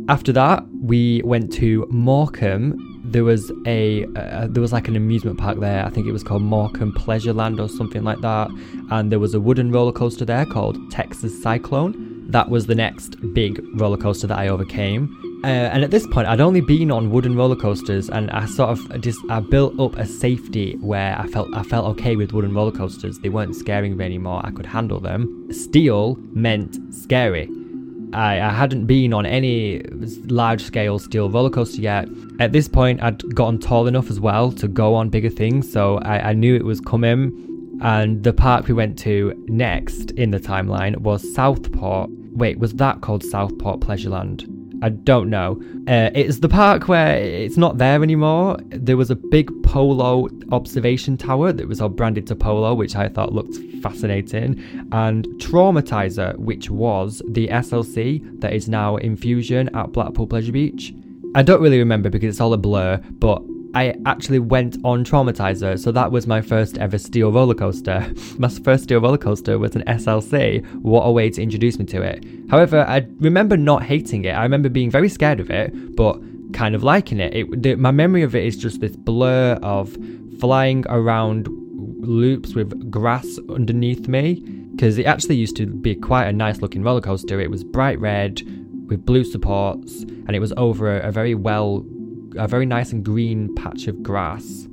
After 0.09 0.32
that, 0.32 0.64
we 0.82 1.23
went 1.25 1.52
to 1.54 1.87
Morecambe. 1.90 2.88
There 3.04 3.25
was 3.25 3.52
a 3.66 4.04
uh, 4.16 4.47
there 4.49 4.61
was 4.61 4.73
like 4.73 4.88
an 4.88 4.97
amusement 4.97 5.38
park 5.38 5.61
there. 5.61 5.85
I 5.85 5.90
think 5.90 6.06
it 6.06 6.12
was 6.12 6.23
called 6.23 6.42
Morecambe 6.42 6.92
Pleasureland 6.94 7.61
or 7.61 7.68
something 7.68 8.02
like 8.02 8.21
that. 8.21 8.49
And 8.90 9.12
there 9.12 9.18
was 9.18 9.35
a 9.35 9.40
wooden 9.40 9.71
roller 9.71 9.92
coaster 9.92 10.25
there 10.25 10.47
called 10.47 10.76
Texas 10.90 11.40
Cyclone. 11.42 12.26
That 12.30 12.49
was 12.49 12.66
the 12.66 12.75
next 12.75 13.16
big 13.35 13.61
roller 13.75 13.97
coaster 13.97 14.26
that 14.26 14.38
I 14.38 14.49
overcame. 14.49 15.16
Uh, 15.44 15.47
and 15.47 15.82
at 15.82 15.90
this 15.90 16.06
point, 16.06 16.28
I'd 16.28 16.40
only 16.40 16.61
been 16.61 16.90
on 16.90 17.11
wooden 17.11 17.37
roller 17.37 17.56
coasters, 17.56 18.09
and 18.09 18.30
I 18.30 18.47
sort 18.47 18.71
of 18.71 19.00
just 19.00 19.18
I 19.28 19.40
built 19.40 19.78
up 19.78 19.97
a 19.97 20.06
safety 20.06 20.76
where 20.80 21.18
I 21.18 21.26
felt 21.26 21.49
I 21.54 21.62
felt 21.62 21.87
okay 21.92 22.16
with 22.16 22.32
wooden 22.32 22.54
roller 22.54 22.73
coasters. 22.73 23.18
They 23.18 23.28
weren't 23.28 23.54
scaring 23.56 23.97
me 23.97 24.04
anymore. 24.04 24.40
I 24.44 24.50
could 24.50 24.66
handle 24.66 25.00
them. 25.00 25.49
Steel 25.52 26.16
meant 26.32 26.76
scary. 26.94 27.49
I, 28.12 28.40
I 28.40 28.50
hadn't 28.50 28.87
been 28.87 29.12
on 29.12 29.26
any 29.26 29.83
large 30.26 30.62
scale 30.62 30.99
steel 30.99 31.31
roller 31.31 31.50
coaster 31.50 31.81
yet. 31.81 32.09
At 32.40 32.52
this 32.52 32.69
point, 32.69 33.02
I'd 33.02 33.35
gotten 33.35 33.59
tall 33.59 33.87
enough 33.87 34.11
as 34.11 34.21
well 34.21 34.52
to 34.52 34.69
go 34.69 34.95
on 34.95 35.09
bigger 35.09 35.31
things, 35.31 35.71
so 35.71 35.99
I, 35.99 36.31
I 36.31 36.33
knew 36.33 36.54
it 36.54 36.64
was 36.64 36.81
coming. 36.81 37.49
And 37.83 38.23
the 38.23 38.33
park 38.33 38.69
we 38.69 38.75
went 38.75 38.99
to 39.00 39.35
next 39.49 40.12
in 40.12 40.31
the 40.31 40.38
timeline 40.38 40.99
was 40.99 41.35
Southport. 41.35 42.11
Wait, 42.33 42.59
was 42.59 42.75
that 42.75 43.00
called 43.00 43.25
Southport 43.25 43.81
Pleasureland? 43.81 44.51
I 44.83 44.89
don't 44.89 45.31
know. 45.31 45.62
Uh, 45.87 46.11
it's 46.12 46.41
the 46.41 46.49
park 46.49 46.89
where 46.89 47.17
it's 47.17 47.57
not 47.57 47.79
there 47.79 48.03
anymore. 48.03 48.59
There 48.71 48.97
was 48.97 49.11
a 49.11 49.17
big 49.17 49.51
polo 49.62 50.29
observation 50.51 51.17
tower 51.17 51.53
that 51.53 51.69
was 51.69 51.81
all 51.81 51.89
branded 51.89 52.27
to 52.27 52.35
polo, 52.35 52.75
which 52.75 52.97
I 52.97 53.09
thought 53.09 53.33
looked 53.33 53.57
fascinating, 53.81 54.61
and 54.91 55.27
Traumatizer, 55.39 56.37
which 56.37 56.69
was 56.69 57.23
the 57.29 57.47
SLC 57.49 58.41
that 58.41 58.53
is 58.53 58.69
now 58.69 58.97
Infusion 58.97 59.75
at 59.75 59.93
Blackpool 59.93 60.27
Pleasure 60.27 60.53
Beach. 60.53 60.93
I 61.35 61.43
don't 61.43 61.62
really 61.62 61.79
remember 61.79 62.11
because 62.11 62.31
it's 62.31 62.41
all 62.41 62.53
a 62.53 62.59
blur, 62.59 62.99
but 63.12 63.41
I 63.75 63.95
actually 64.07 64.38
went 64.38 64.76
on 64.85 65.05
Traumatizer, 65.05 65.79
so 65.79 65.93
that 65.93 66.12
was 66.12 66.26
my 66.26 66.41
first 66.41 66.79
ever 66.79 66.99
steel 66.99 67.33
roller 67.33 67.55
coaster. 67.55 68.12
my 68.38 68.49
first 68.49 68.85
steel 68.85 69.00
roller 69.00 69.19
coaster 69.19 69.59
was 69.59 69.75
an 69.75 69.83
SLC. 69.87 70.64
What 70.83 71.02
a 71.02 71.11
way 71.11 71.31
to 71.31 71.43
introduce 71.43 71.79
me 71.79 71.87
to 71.87 72.02
it. 72.02 72.25
However, 72.50 72.85
I 72.87 73.07
remember 73.19 73.57
not 73.57 73.83
hating 73.83 74.25
it. 74.25 74.33
I 74.33 74.43
remember 74.43 74.69
being 74.69 74.91
very 74.91 75.09
scared 75.09 75.41
of 75.41 75.50
it, 75.50 75.97
but 75.97 76.21
kind 76.52 76.75
of 76.75 76.83
liking 76.83 77.19
it. 77.19 77.35
it 77.35 77.62
the, 77.62 77.75
my 77.76 77.91
memory 77.91 78.23
of 78.23 78.35
it 78.35 78.45
is 78.45 78.57
just 78.57 78.81
this 78.81 78.95
blur 78.95 79.59
of 79.62 79.97
flying 80.38 80.85
around 80.88 81.49
loops 82.00 82.55
with 82.55 82.91
grass 82.91 83.38
underneath 83.49 84.09
me 84.09 84.41
because 84.75 84.99
it 84.99 85.05
actually 85.05 85.37
used 85.37 85.57
to 85.57 85.67
be 85.67 85.95
quite 85.95 86.26
a 86.26 86.33
nice 86.33 86.61
looking 86.61 86.83
roller 86.83 87.00
coaster. 87.00 87.41
It 87.41 87.50
was 87.50 87.64
bright 87.64 87.99
red 88.00 88.43
with 88.88 89.05
blue 89.05 89.25
supports 89.25 90.02
and 90.02 90.35
it 90.35 90.41
was 90.41 90.52
over 90.57 90.99
a, 90.99 91.09
a 91.09 91.12
very 91.12 91.35
well, 91.35 91.85
a 92.37 92.49
very 92.49 92.67
nice 92.67 92.93
and 92.93 93.05
green 93.05 93.55
patch 93.55 93.87
of 93.87 94.03
grass. 94.03 94.67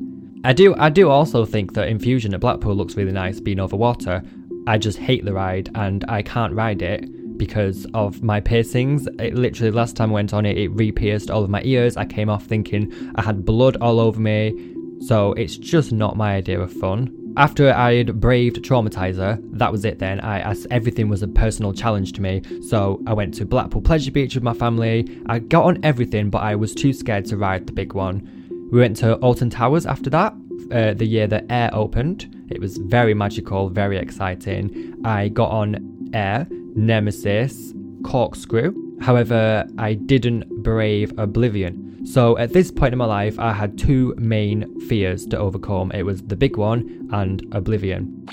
I 0.43 0.53
do, 0.53 0.75
I 0.77 0.89
do 0.89 1.09
also 1.09 1.45
think 1.45 1.73
that 1.73 1.89
Infusion 1.89 2.33
at 2.33 2.39
Blackpool 2.39 2.75
looks 2.75 2.95
really 2.95 3.11
nice 3.11 3.39
being 3.39 3.59
over 3.59 3.75
water. 3.75 4.23
I 4.67 4.77
just 4.77 4.97
hate 4.97 5.25
the 5.25 5.33
ride 5.33 5.69
and 5.75 6.05
I 6.07 6.21
can't 6.21 6.53
ride 6.53 6.81
it 6.81 7.37
because 7.37 7.87
of 7.93 8.21
my 8.21 8.39
piercings. 8.39 9.07
It 9.19 9.35
literally 9.35 9.71
last 9.71 9.95
time 9.95 10.11
I 10.11 10.13
went 10.13 10.33
on 10.33 10.45
it, 10.45 10.57
it 10.57 10.67
re-pierced 10.69 11.31
all 11.31 11.43
of 11.43 11.49
my 11.49 11.61
ears. 11.63 11.97
I 11.97 12.05
came 12.05 12.29
off 12.29 12.45
thinking 12.45 12.93
I 13.15 13.21
had 13.21 13.45
blood 13.45 13.77
all 13.81 13.99
over 13.99 14.19
me. 14.19 14.75
So 15.01 15.33
it's 15.33 15.57
just 15.57 15.91
not 15.91 16.17
my 16.17 16.35
idea 16.35 16.59
of 16.59 16.71
fun. 16.73 17.15
After 17.37 17.71
I 17.71 17.93
had 17.93 18.19
braved 18.19 18.61
Traumatizer, 18.63 19.39
that 19.57 19.71
was 19.71 19.85
it 19.85 19.99
then. 19.99 20.19
I, 20.19 20.41
as 20.41 20.67
everything 20.71 21.09
was 21.09 21.23
a 21.23 21.27
personal 21.27 21.73
challenge 21.73 22.13
to 22.13 22.21
me. 22.21 22.41
So 22.67 23.01
I 23.07 23.13
went 23.13 23.33
to 23.35 23.45
Blackpool 23.45 23.81
Pleasure 23.81 24.11
Beach 24.11 24.35
with 24.35 24.43
my 24.43 24.53
family. 24.53 25.07
I 25.27 25.39
got 25.39 25.65
on 25.65 25.79
everything, 25.83 26.29
but 26.29 26.39
I 26.39 26.55
was 26.55 26.75
too 26.75 26.91
scared 26.91 27.25
to 27.25 27.37
ride 27.37 27.67
the 27.67 27.71
big 27.71 27.93
one. 27.93 28.67
We 28.71 28.79
went 28.79 28.97
to 28.97 29.15
Alton 29.15 29.49
Towers 29.49 29.85
after 29.85 30.09
that, 30.09 30.33
uh, 30.71 30.93
the 30.93 31.05
year 31.05 31.27
that 31.27 31.45
Air 31.49 31.69
opened. 31.73 32.47
It 32.49 32.59
was 32.59 32.77
very 32.77 33.13
magical, 33.13 33.69
very 33.69 33.97
exciting. 33.97 34.95
I 35.05 35.29
got 35.29 35.51
on 35.51 36.09
Air, 36.13 36.47
Nemesis, 36.75 37.73
Corkscrew. 38.03 38.73
However, 39.01 39.65
I 39.77 39.93
didn't 39.93 40.61
brave 40.61 41.17
Oblivion. 41.17 41.88
So 42.05 42.37
at 42.37 42.53
this 42.53 42.71
point 42.71 42.93
in 42.93 42.97
my 42.97 43.05
life, 43.05 43.37
I 43.39 43.53
had 43.53 43.77
two 43.77 44.15
main 44.17 44.79
fears 44.81 45.25
to 45.27 45.37
overcome. 45.37 45.91
It 45.91 46.03
was 46.03 46.21
the 46.21 46.35
big 46.35 46.57
one 46.57 47.09
and 47.11 47.45
Oblivion. 47.51 48.27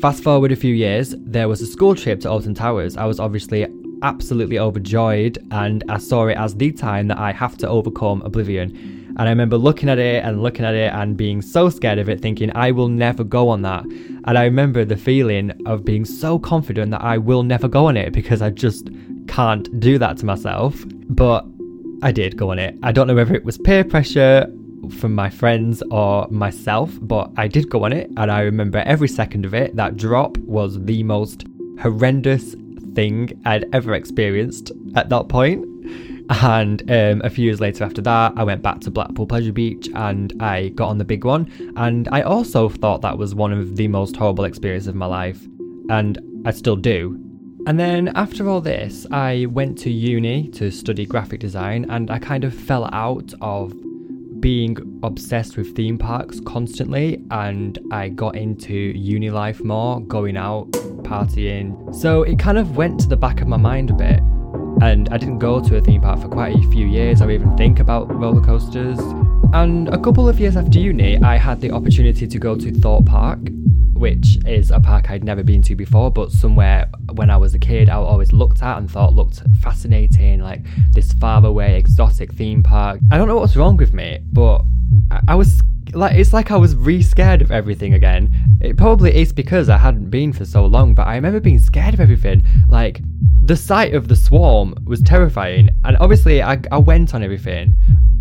Fast 0.00 0.22
forward 0.22 0.52
a 0.52 0.56
few 0.56 0.74
years, 0.74 1.14
there 1.18 1.48
was 1.48 1.60
a 1.60 1.66
school 1.66 1.94
trip 1.94 2.20
to 2.20 2.30
Alton 2.30 2.54
Towers. 2.54 2.96
I 2.96 3.04
was 3.04 3.18
obviously 3.18 3.66
absolutely 4.02 4.58
overjoyed 4.58 5.38
and 5.50 5.82
I 5.88 5.98
saw 5.98 6.26
it 6.26 6.36
as 6.36 6.54
the 6.54 6.70
time 6.70 7.08
that 7.08 7.18
I 7.18 7.32
have 7.32 7.56
to 7.58 7.68
overcome 7.68 8.22
Oblivion. 8.22 8.98
And 9.18 9.26
I 9.26 9.30
remember 9.30 9.56
looking 9.56 9.88
at 9.88 9.98
it 9.98 10.22
and 10.24 10.42
looking 10.42 10.64
at 10.64 10.74
it 10.74 10.92
and 10.92 11.16
being 11.16 11.42
so 11.42 11.68
scared 11.70 11.98
of 11.98 12.08
it, 12.08 12.20
thinking, 12.20 12.54
I 12.54 12.70
will 12.70 12.86
never 12.86 13.24
go 13.24 13.48
on 13.48 13.62
that. 13.62 13.82
And 13.82 14.38
I 14.38 14.44
remember 14.44 14.84
the 14.84 14.96
feeling 14.96 15.60
of 15.66 15.84
being 15.84 16.04
so 16.04 16.38
confident 16.38 16.92
that 16.92 17.02
I 17.02 17.18
will 17.18 17.42
never 17.42 17.66
go 17.66 17.86
on 17.86 17.96
it 17.96 18.12
because 18.12 18.40
I 18.40 18.50
just 18.50 18.88
can't 19.26 19.80
do 19.80 19.98
that 19.98 20.18
to 20.18 20.26
myself. 20.26 20.84
But 21.08 21.44
I 22.02 22.12
did 22.12 22.36
go 22.36 22.50
on 22.50 22.58
it. 22.58 22.76
I 22.82 22.92
don't 22.92 23.06
know 23.06 23.14
whether 23.14 23.34
it 23.34 23.44
was 23.44 23.58
peer 23.58 23.82
pressure 23.82 24.46
from 24.98 25.14
my 25.14 25.28
friends 25.28 25.82
or 25.90 26.28
myself, 26.30 26.92
but 27.00 27.30
I 27.36 27.48
did 27.48 27.68
go 27.68 27.84
on 27.84 27.92
it 27.92 28.08
and 28.16 28.30
I 28.30 28.40
remember 28.42 28.78
every 28.78 29.08
second 29.08 29.44
of 29.44 29.52
it. 29.52 29.74
That 29.74 29.96
drop 29.96 30.36
was 30.38 30.82
the 30.84 31.02
most 31.02 31.44
horrendous 31.80 32.54
thing 32.94 33.40
I'd 33.44 33.66
ever 33.72 33.94
experienced 33.94 34.70
at 34.94 35.08
that 35.08 35.28
point. 35.28 35.66
And 36.30 36.82
um, 36.90 37.22
a 37.24 37.30
few 37.30 37.44
years 37.46 37.60
later 37.60 37.84
after 37.84 38.02
that, 38.02 38.34
I 38.36 38.44
went 38.44 38.62
back 38.62 38.80
to 38.80 38.90
Blackpool 38.90 39.26
Pleasure 39.26 39.52
Beach 39.52 39.88
and 39.94 40.32
I 40.40 40.68
got 40.68 40.90
on 40.90 40.98
the 40.98 41.04
big 41.04 41.24
one. 41.24 41.50
And 41.76 42.08
I 42.12 42.22
also 42.22 42.68
thought 42.68 43.02
that 43.02 43.18
was 43.18 43.34
one 43.34 43.52
of 43.52 43.76
the 43.76 43.88
most 43.88 44.14
horrible 44.14 44.44
experiences 44.44 44.88
of 44.88 44.94
my 44.94 45.06
life. 45.06 45.42
And 45.88 46.18
I 46.44 46.52
still 46.52 46.76
do. 46.76 47.27
And 47.68 47.78
then 47.78 48.08
after 48.14 48.48
all 48.48 48.62
this, 48.62 49.06
I 49.10 49.44
went 49.50 49.76
to 49.80 49.90
uni 49.90 50.48
to 50.52 50.70
study 50.70 51.04
graphic 51.04 51.38
design 51.38 51.84
and 51.90 52.10
I 52.10 52.18
kind 52.18 52.44
of 52.44 52.54
fell 52.54 52.88
out 52.94 53.34
of 53.42 53.74
being 54.40 54.98
obsessed 55.02 55.58
with 55.58 55.76
theme 55.76 55.98
parks 55.98 56.40
constantly 56.40 57.22
and 57.30 57.78
I 57.90 58.08
got 58.08 58.36
into 58.36 58.72
uni 58.72 59.28
life 59.28 59.62
more, 59.62 60.00
going 60.00 60.38
out, 60.38 60.70
partying. 61.02 61.94
So 61.94 62.22
it 62.22 62.38
kind 62.38 62.56
of 62.56 62.78
went 62.78 63.00
to 63.00 63.06
the 63.06 63.18
back 63.18 63.42
of 63.42 63.48
my 63.48 63.58
mind 63.58 63.90
a 63.90 63.92
bit. 63.92 64.20
And 64.80 65.10
I 65.10 65.18
didn't 65.18 65.38
go 65.38 65.60
to 65.60 65.76
a 65.76 65.82
theme 65.82 66.00
park 66.00 66.22
for 66.22 66.28
quite 66.28 66.56
a 66.56 66.68
few 66.70 66.86
years 66.86 67.20
or 67.20 67.30
even 67.30 67.54
think 67.58 67.80
about 67.80 68.10
roller 68.10 68.40
coasters. 68.40 68.98
And 69.52 69.90
a 69.90 69.98
couple 69.98 70.26
of 70.26 70.40
years 70.40 70.56
after 70.56 70.78
uni, 70.78 71.20
I 71.20 71.36
had 71.36 71.60
the 71.60 71.72
opportunity 71.72 72.26
to 72.26 72.38
go 72.38 72.56
to 72.56 72.72
Thorpe 72.72 73.04
Park 73.04 73.40
which 73.98 74.38
is 74.46 74.70
a 74.70 74.80
park 74.80 75.10
I'd 75.10 75.24
never 75.24 75.42
been 75.42 75.62
to 75.62 75.76
before, 75.76 76.10
but 76.10 76.30
somewhere 76.30 76.90
when 77.12 77.30
I 77.30 77.36
was 77.36 77.54
a 77.54 77.58
kid 77.58 77.88
I 77.88 77.94
always 77.94 78.32
looked 78.32 78.62
at 78.62 78.78
and 78.78 78.90
thought 78.90 79.14
looked 79.14 79.42
fascinating, 79.60 80.40
like 80.40 80.64
this 80.92 81.12
far 81.14 81.44
away 81.44 81.76
exotic 81.76 82.32
theme 82.34 82.62
park. 82.62 83.00
I 83.10 83.18
don't 83.18 83.28
know 83.28 83.36
what's 83.36 83.56
wrong 83.56 83.76
with 83.76 83.92
me, 83.92 84.20
but 84.32 84.62
I 85.26 85.34
was 85.34 85.62
like 85.92 86.16
it's 86.16 86.32
like 86.32 86.50
I 86.50 86.56
was 86.56 86.76
re-scared 86.76 87.42
of 87.42 87.50
everything 87.50 87.94
again. 87.94 88.32
It 88.60 88.76
probably 88.76 89.16
is 89.16 89.32
because 89.32 89.68
I 89.68 89.78
hadn't 89.78 90.10
been 90.10 90.32
for 90.32 90.44
so 90.44 90.66
long, 90.66 90.94
but 90.94 91.06
I 91.06 91.14
remember 91.14 91.40
being 91.40 91.58
scared 91.58 91.94
of 91.94 92.00
everything. 92.00 92.44
Like 92.68 93.00
the 93.42 93.56
sight 93.56 93.94
of 93.94 94.08
the 94.08 94.16
swarm 94.16 94.74
was 94.84 95.00
terrifying, 95.02 95.70
and 95.84 95.96
obviously 95.98 96.42
I, 96.42 96.60
I 96.70 96.78
went 96.78 97.14
on 97.14 97.22
everything 97.22 97.76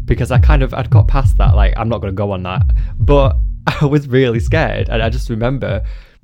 because 0.05 0.31
I 0.31 0.39
kind 0.39 0.63
of 0.63 0.73
I'd 0.73 0.89
got 0.89 1.07
past 1.07 1.37
that. 1.37 1.55
Like 1.55 1.73
I'm 1.77 1.89
not 1.89 1.99
gonna 1.99 2.13
go 2.13 2.31
on 2.31 2.43
that, 2.43 2.63
but 2.99 3.37
I 3.81 3.85
was 3.85 4.07
really 4.07 4.39
scared. 4.39 4.89
And 4.89 5.01
I 5.01 5.09
just 5.09 5.29
remember, 5.29 5.83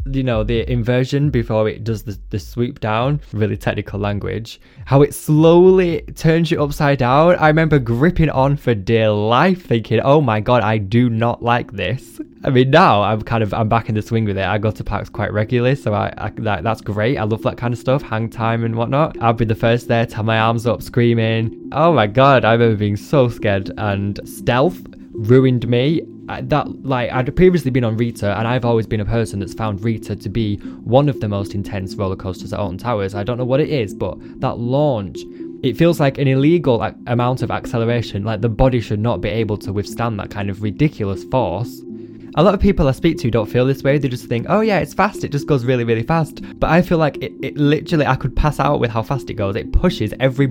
you 0.10 0.24
know, 0.24 0.44
the 0.44 0.70
inversion 0.72 1.30
before 1.30 1.68
it 1.68 1.84
does 1.84 2.04
the, 2.04 2.18
the 2.30 2.40
swoop 2.40 2.80
down, 2.80 3.20
really 3.34 3.58
technical 3.58 4.00
language, 4.00 4.62
how 4.86 5.02
it 5.02 5.14
slowly 5.14 6.02
turns 6.16 6.52
you 6.52 6.64
upside 6.64 7.00
down. 7.00 7.36
I 7.36 7.48
remember 7.48 7.80
gripping 7.80 8.30
on 8.30 8.56
for 8.56 8.74
dear 8.74 9.12
life, 9.12 9.66
thinking, 9.66 10.00
oh 10.02 10.22
my 10.22 10.40
god, 10.40 10.64
I 10.64 10.78
do 10.78 11.10
not 11.10 11.44
like 11.44 11.74
this. 11.74 12.22
I 12.46 12.50
mean, 12.50 12.72
now 12.72 13.02
I'm 13.02 13.22
kind 13.22 13.44
of 13.44 13.54
I'm 13.54 13.70
back 13.70 13.90
in 13.90 13.96
the 13.96 14.02
swing 14.02 14.26
with 14.26 14.38
it. 14.38 14.46
I 14.46 14.58
go 14.58 14.72
to 14.72 14.84
parks 14.84 15.10
quite 15.10 15.32
regularly, 15.32 15.76
so 15.76 15.94
I, 15.94 16.14
I 16.18 16.32
that, 16.38 16.64
that's 16.64 16.82
great. 16.82 17.18
I 17.18 17.24
love 17.24 17.42
that 17.44 17.58
kind 17.58 17.74
of 17.74 17.80
stuff, 17.80 18.02
hang 18.02 18.30
time 18.30 18.64
and 18.64 18.76
whatnot. 18.76 19.18
I'll 19.22 19.34
be 19.34 19.46
the 19.46 19.56
first 19.56 19.88
there 19.88 20.06
to 20.06 20.16
have 20.16 20.26
my 20.26 20.40
arms 20.40 20.66
up, 20.66 20.82
screaming. 20.82 21.70
Oh 21.74 21.94
my 21.94 22.08
god, 22.08 22.46
I 22.46 22.54
remember 22.54 22.78
being 22.78 22.98
so 22.98 23.30
scared. 23.30 23.72
And 23.78 24.20
stealth 24.28 24.82
ruined 25.14 25.68
me 25.68 26.02
that 26.28 26.84
like 26.84 27.12
I'd 27.12 27.36
previously 27.36 27.72
been 27.72 27.84
on 27.84 27.98
Rita, 27.98 28.38
and 28.38 28.48
I've 28.48 28.66
always 28.66 28.88
been 28.88 29.02
a 29.02 29.06
person 29.06 29.40
that's 29.40 29.54
found 29.54 29.84
Rita 29.84 30.16
to 30.16 30.30
be 30.30 30.58
one 30.84 31.10
of 31.10 31.20
the 31.20 31.28
most 31.28 31.54
intense 31.54 31.96
roller 31.96 32.16
coasters 32.16 32.54
at 32.54 32.60
Alton 32.60 32.78
Towers. 32.78 33.16
I 33.16 33.24
don't 33.24 33.38
know 33.38 33.46
what 33.46 33.60
it 33.60 33.70
is, 33.70 33.94
but 33.94 34.18
that 34.40 34.58
launch, 34.58 35.20
it 35.64 35.78
feels 35.78 36.00
like 36.00 36.18
an 36.18 36.28
illegal 36.28 36.82
amount 37.08 37.42
of 37.42 37.52
acceleration. 37.52 38.24
Like 38.24 38.42
the 38.42 38.50
body 38.50 38.80
should 38.80 39.00
not 39.00 39.22
be 39.22 39.30
able 39.30 39.58
to 39.58 39.74
withstand 39.74 40.20
that 40.20 40.30
kind 40.30 40.50
of 40.50 40.62
ridiculous 40.62 41.24
force. 41.26 41.82
A 42.36 42.42
lot 42.42 42.56
of 42.56 42.60
people 42.60 42.88
I 42.88 42.94
speak 42.94 43.20
to 43.20 43.30
don't 43.30 43.50
feel 43.50 43.66
this 43.66 43.84
way. 43.84 44.00
They 44.00 44.08
just 44.10 44.26
think, 44.26 44.48
oh 44.50 44.62
yeah, 44.62 44.80
it's 44.80 44.94
fast. 44.94 45.24
It 45.24 45.32
just 45.32 45.46
goes 45.46 45.66
really, 45.66 45.84
really 45.84 46.02
fast. 46.02 46.42
But 46.60 46.72
I 46.72 46.82
feel 46.82 46.98
like 46.98 47.18
it, 47.18 47.32
it 47.44 47.58
literally, 47.58 48.08
I 48.08 48.16
could 48.16 48.36
pass 48.36 48.60
out 48.60 48.80
with 48.80 48.90
how 48.90 49.04
fast 49.04 49.30
it 49.30 49.36
goes. 49.36 49.56
It 49.56 49.72
pushes 49.72 50.16
every 50.20 50.48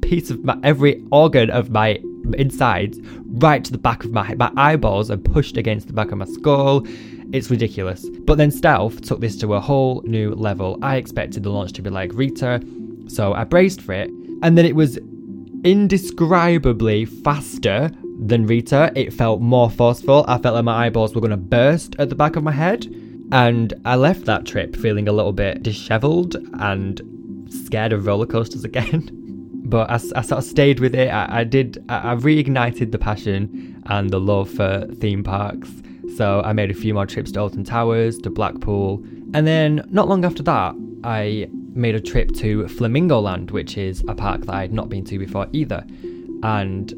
piece 0.00 0.30
of 0.30 0.44
my, 0.44 0.58
every 0.64 1.04
organ 1.12 1.48
of 1.50 1.70
my 1.70 2.02
insides 2.36 2.98
right 3.26 3.64
to 3.64 3.72
the 3.72 3.78
back 3.78 4.04
of 4.04 4.12
my 4.12 4.24
head. 4.24 4.38
my 4.38 4.52
eyeballs 4.56 5.10
are 5.10 5.16
pushed 5.16 5.56
against 5.56 5.86
the 5.86 5.92
back 5.92 6.12
of 6.12 6.18
my 6.18 6.24
skull. 6.24 6.86
It's 7.32 7.50
ridiculous. 7.50 8.08
But 8.24 8.36
then 8.36 8.50
Stealth 8.50 9.00
took 9.02 9.20
this 9.20 9.36
to 9.38 9.54
a 9.54 9.60
whole 9.60 10.02
new 10.04 10.34
level. 10.34 10.78
I 10.82 10.96
expected 10.96 11.42
the 11.42 11.50
launch 11.50 11.72
to 11.74 11.82
be 11.82 11.90
like 11.90 12.10
Rita, 12.14 12.62
so 13.08 13.32
I 13.32 13.44
braced 13.44 13.80
for 13.80 13.92
it, 13.92 14.10
and 14.42 14.56
then 14.56 14.66
it 14.66 14.76
was 14.76 14.98
indescribably 15.64 17.04
faster 17.04 17.90
than 18.18 18.46
Rita. 18.46 18.92
It 18.94 19.12
felt 19.12 19.40
more 19.40 19.70
forceful. 19.70 20.24
I 20.28 20.38
felt 20.38 20.54
like 20.54 20.64
my 20.64 20.86
eyeballs 20.86 21.14
were 21.14 21.20
going 21.20 21.30
to 21.30 21.36
burst 21.36 21.96
at 21.98 22.08
the 22.08 22.14
back 22.14 22.36
of 22.36 22.42
my 22.42 22.52
head. 22.52 22.86
And 23.30 23.72
I 23.86 23.96
left 23.96 24.26
that 24.26 24.44
trip 24.44 24.76
feeling 24.76 25.08
a 25.08 25.12
little 25.12 25.32
bit 25.32 25.62
disheveled 25.62 26.36
and 26.60 27.00
scared 27.48 27.92
of 27.92 28.06
roller 28.06 28.26
coasters 28.26 28.64
again 28.72 29.21
but 29.72 29.90
I, 29.90 29.94
I, 29.94 30.20
sort 30.20 30.32
of 30.32 30.44
stayed 30.44 30.80
with 30.80 30.94
it. 30.94 31.08
I, 31.08 31.40
I 31.40 31.44
did. 31.44 31.82
I, 31.88 32.12
I, 32.12 32.14
reignited 32.14 32.92
the 32.92 32.98
passion 32.98 33.82
and 33.86 34.10
the 34.10 34.20
love 34.20 34.50
for 34.50 34.86
theme 34.96 35.24
parks. 35.24 35.70
So 36.18 36.42
I 36.44 36.52
made 36.52 36.70
a 36.70 36.74
few 36.74 36.92
more 36.92 37.06
trips 37.06 37.32
to 37.32 37.40
Alton 37.40 37.64
Towers, 37.64 38.18
to 38.18 38.28
Blackpool, 38.28 39.02
and 39.32 39.46
then 39.46 39.82
not 39.88 40.08
long 40.08 40.26
after 40.26 40.42
that, 40.42 40.74
I 41.04 41.48
made 41.72 41.94
a 41.94 42.02
trip 42.02 42.32
to 42.32 42.68
Flamingo 42.68 43.18
Land, 43.18 43.50
which 43.50 43.78
is 43.78 44.04
a 44.08 44.14
park 44.14 44.42
that 44.42 44.54
I 44.54 44.60
had 44.60 44.74
not 44.74 44.90
been 44.90 45.06
to 45.06 45.18
before 45.18 45.46
either. 45.54 45.82
And 46.42 46.92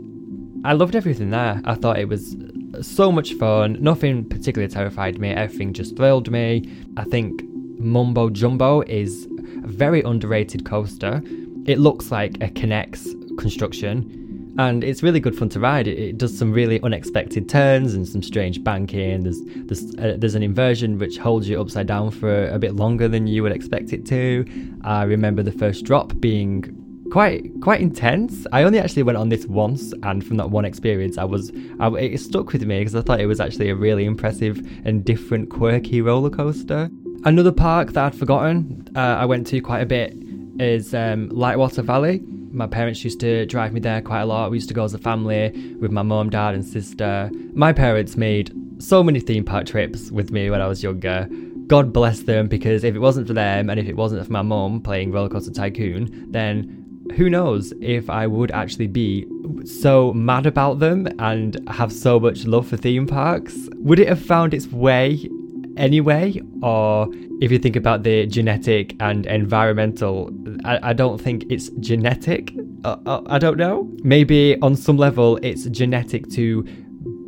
I 0.64 0.72
loved 0.72 0.96
everything 0.96 1.30
there. 1.30 1.62
I 1.64 1.76
thought 1.76 2.00
it 2.00 2.08
was 2.08 2.34
so 2.82 3.12
much 3.12 3.34
fun. 3.34 3.76
Nothing 3.80 4.28
particularly 4.28 4.72
terrified 4.72 5.20
me. 5.20 5.30
Everything 5.30 5.74
just 5.74 5.96
thrilled 5.96 6.28
me. 6.28 6.68
I 6.96 7.04
think 7.04 7.40
Mumbo 7.78 8.30
Jumbo 8.30 8.80
is 8.80 9.28
a 9.62 9.68
very 9.68 10.02
underrated 10.02 10.66
coaster. 10.66 11.22
It 11.66 11.78
looks 11.78 12.10
like 12.10 12.34
a 12.36 12.48
K'NEX 12.48 13.38
construction, 13.38 14.54
and 14.58 14.84
it's 14.84 15.02
really 15.02 15.18
good 15.18 15.36
fun 15.36 15.48
to 15.50 15.60
ride. 15.60 15.88
It, 15.88 15.98
it 15.98 16.18
does 16.18 16.36
some 16.36 16.52
really 16.52 16.80
unexpected 16.82 17.48
turns 17.48 17.94
and 17.94 18.06
some 18.06 18.22
strange 18.22 18.62
banking. 18.62 19.24
There's 19.24 19.40
there's 19.42 19.94
uh, 19.96 20.16
there's 20.18 20.34
an 20.34 20.42
inversion 20.42 20.98
which 20.98 21.16
holds 21.16 21.48
you 21.48 21.60
upside 21.60 21.86
down 21.86 22.10
for 22.10 22.48
a 22.48 22.58
bit 22.58 22.74
longer 22.74 23.08
than 23.08 23.26
you 23.26 23.42
would 23.42 23.52
expect 23.52 23.92
it 23.92 24.04
to. 24.06 24.44
I 24.84 25.04
remember 25.04 25.42
the 25.42 25.52
first 25.52 25.84
drop 25.84 26.12
being 26.20 26.64
quite 27.10 27.50
quite 27.62 27.80
intense. 27.80 28.46
I 28.52 28.62
only 28.62 28.78
actually 28.78 29.04
went 29.04 29.16
on 29.16 29.30
this 29.30 29.46
once, 29.46 29.94
and 30.02 30.24
from 30.24 30.36
that 30.36 30.50
one 30.50 30.64
experience, 30.66 31.16
I 31.16 31.24
was 31.24 31.50
I, 31.80 31.88
it 31.92 32.18
stuck 32.18 32.52
with 32.52 32.62
me 32.62 32.80
because 32.80 32.94
I 32.94 33.00
thought 33.00 33.20
it 33.20 33.26
was 33.26 33.40
actually 33.40 33.70
a 33.70 33.74
really 33.74 34.04
impressive 34.04 34.58
and 34.84 35.04
different, 35.04 35.48
quirky 35.48 36.02
roller 36.02 36.30
coaster. 36.30 36.90
Another 37.24 37.52
park 37.52 37.92
that 37.92 38.04
I'd 38.04 38.14
forgotten 38.14 38.86
uh, 38.94 38.98
I 38.98 39.24
went 39.24 39.46
to 39.46 39.60
quite 39.62 39.80
a 39.80 39.86
bit 39.86 40.14
is 40.58 40.94
um, 40.94 41.28
Lightwater 41.30 41.84
Valley. 41.84 42.20
My 42.52 42.66
parents 42.66 43.02
used 43.02 43.20
to 43.20 43.46
drive 43.46 43.72
me 43.72 43.80
there 43.80 44.00
quite 44.00 44.22
a 44.22 44.26
lot. 44.26 44.50
We 44.50 44.56
used 44.58 44.68
to 44.68 44.74
go 44.74 44.84
as 44.84 44.94
a 44.94 44.98
family 44.98 45.76
with 45.80 45.90
my 45.90 46.02
mum, 46.02 46.30
dad, 46.30 46.54
and 46.54 46.64
sister. 46.64 47.30
My 47.52 47.72
parents 47.72 48.16
made 48.16 48.52
so 48.78 49.02
many 49.02 49.20
theme 49.20 49.44
park 49.44 49.66
trips 49.66 50.10
with 50.10 50.30
me 50.30 50.50
when 50.50 50.60
I 50.60 50.66
was 50.66 50.82
younger. 50.82 51.28
God 51.66 51.92
bless 51.92 52.20
them 52.20 52.46
because 52.48 52.84
if 52.84 52.94
it 52.94 52.98
wasn't 52.98 53.26
for 53.26 53.32
them 53.32 53.70
and 53.70 53.80
if 53.80 53.88
it 53.88 53.96
wasn't 53.96 54.24
for 54.24 54.32
my 54.32 54.42
mum 54.42 54.80
playing 54.80 55.12
Roller 55.12 55.28
Coaster 55.28 55.50
Tycoon, 55.50 56.30
then 56.30 56.84
who 57.16 57.30
knows 57.30 57.72
if 57.80 58.10
I 58.10 58.26
would 58.26 58.50
actually 58.50 58.86
be 58.86 59.26
so 59.64 60.12
mad 60.12 60.46
about 60.46 60.78
them 60.78 61.08
and 61.18 61.56
have 61.68 61.92
so 61.92 62.18
much 62.20 62.44
love 62.44 62.68
for 62.68 62.76
theme 62.76 63.06
parks? 63.06 63.56
Would 63.76 63.98
it 63.98 64.08
have 64.08 64.20
found 64.20 64.54
its 64.54 64.66
way 64.68 65.28
anyway? 65.76 66.40
Or 66.62 67.08
if 67.40 67.50
you 67.50 67.58
think 67.58 67.76
about 67.76 68.02
the 68.02 68.26
genetic 68.26 68.96
and 69.00 69.26
environmental, 69.26 70.30
I, 70.64 70.90
I 70.90 70.92
don't 70.92 71.20
think 71.20 71.44
it's 71.50 71.68
genetic. 71.80 72.52
Uh, 72.84 72.96
uh, 73.06 73.22
I 73.26 73.38
don't 73.38 73.56
know. 73.56 73.90
Maybe 74.02 74.60
on 74.60 74.76
some 74.76 74.96
level 74.96 75.38
it's 75.42 75.64
genetic 75.66 76.28
to 76.30 76.62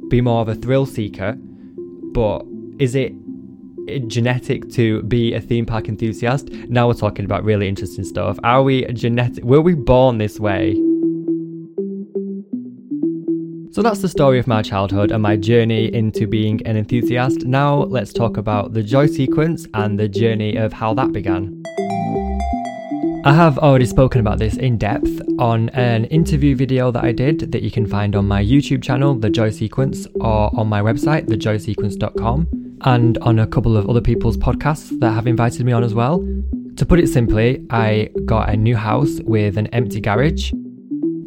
be 0.09 0.21
more 0.21 0.41
of 0.43 0.49
a 0.49 0.55
thrill 0.55 0.87
seeker, 0.87 1.37
but 2.13 2.45
is 2.79 2.95
it 2.95 3.13
genetic 4.09 4.69
to 4.71 5.03
be 5.05 5.35
a 5.35 5.41
theme 5.41 5.67
park 5.67 5.89
enthusiast? 5.89 6.51
Now 6.69 6.89
we're 6.89 6.95
talking 6.95 7.25
about 7.25 7.45
really 7.45 7.69
interesting 7.69 8.05
stuff. 8.05 8.39
Are 8.45 8.63
we 8.63 8.85
genetic? 8.93 9.45
Were 9.45 9.61
we 9.61 9.75
born 9.75 10.19
this 10.19 10.39
way? 10.39 10.75
So 13.77 13.83
that's 13.83 14.01
the 14.01 14.09
story 14.09 14.39
of 14.39 14.47
my 14.47 14.63
childhood 14.63 15.11
and 15.13 15.23
my 15.23 15.37
journey 15.37 15.93
into 15.93 16.27
being 16.27 16.67
an 16.67 16.79
enthusiast. 16.79 17.45
Now 17.45 17.83
let's 17.83 18.11
talk 18.11 18.39
about 18.39 18.73
the 18.73 18.83
joy 18.83 19.07
sequence 19.07 19.67
and 19.75 20.01
the 20.01 20.09
journey 20.09 20.57
of 20.57 20.73
how 20.73 20.95
that 20.95 21.13
began. 21.13 21.63
I 23.27 23.35
have 23.35 23.59
already 23.59 23.85
spoken 23.85 24.23
about 24.23 24.39
this 24.39 24.57
in 24.57 24.79
depth 24.79 25.21
on 25.39 25.69
an 25.75 26.07
interview 26.07 26.57
video 26.57 26.91
that 26.91 27.05
I 27.05 27.13
did 27.13 27.53
that 27.53 27.63
you 27.63 27.71
can 27.71 27.85
find 27.87 28.17
on 28.17 28.27
my 28.27 28.43
YouTube 28.43 28.83
channel, 28.83 29.15
The 29.15 29.29
Joy 29.29 29.51
Sequence, 29.51 30.07
or 30.15 30.51
on 30.59 30.69
my 30.69 30.81
website, 30.81 31.27
thejoysequence.com, 31.27 32.79
and 32.81 33.19
on 33.19 33.39
a 33.41 33.47
couple 33.47 33.77
of 33.77 33.91
other 33.91 34.01
people's 34.01 34.39
podcasts 34.39 34.99
that 35.01 35.11
have 35.11 35.27
invited 35.27 35.67
me 35.67 35.73
on 35.73 35.85
as 35.85 35.93
well. 35.93 36.27
To 36.77 36.87
put 36.87 36.99
it 36.99 37.09
simply, 37.09 37.67
I 37.69 38.09
got 38.25 38.49
a 38.49 38.57
new 38.57 38.75
house 38.75 39.21
with 39.27 39.59
an 39.59 39.67
empty 39.67 40.01
garage 40.01 40.51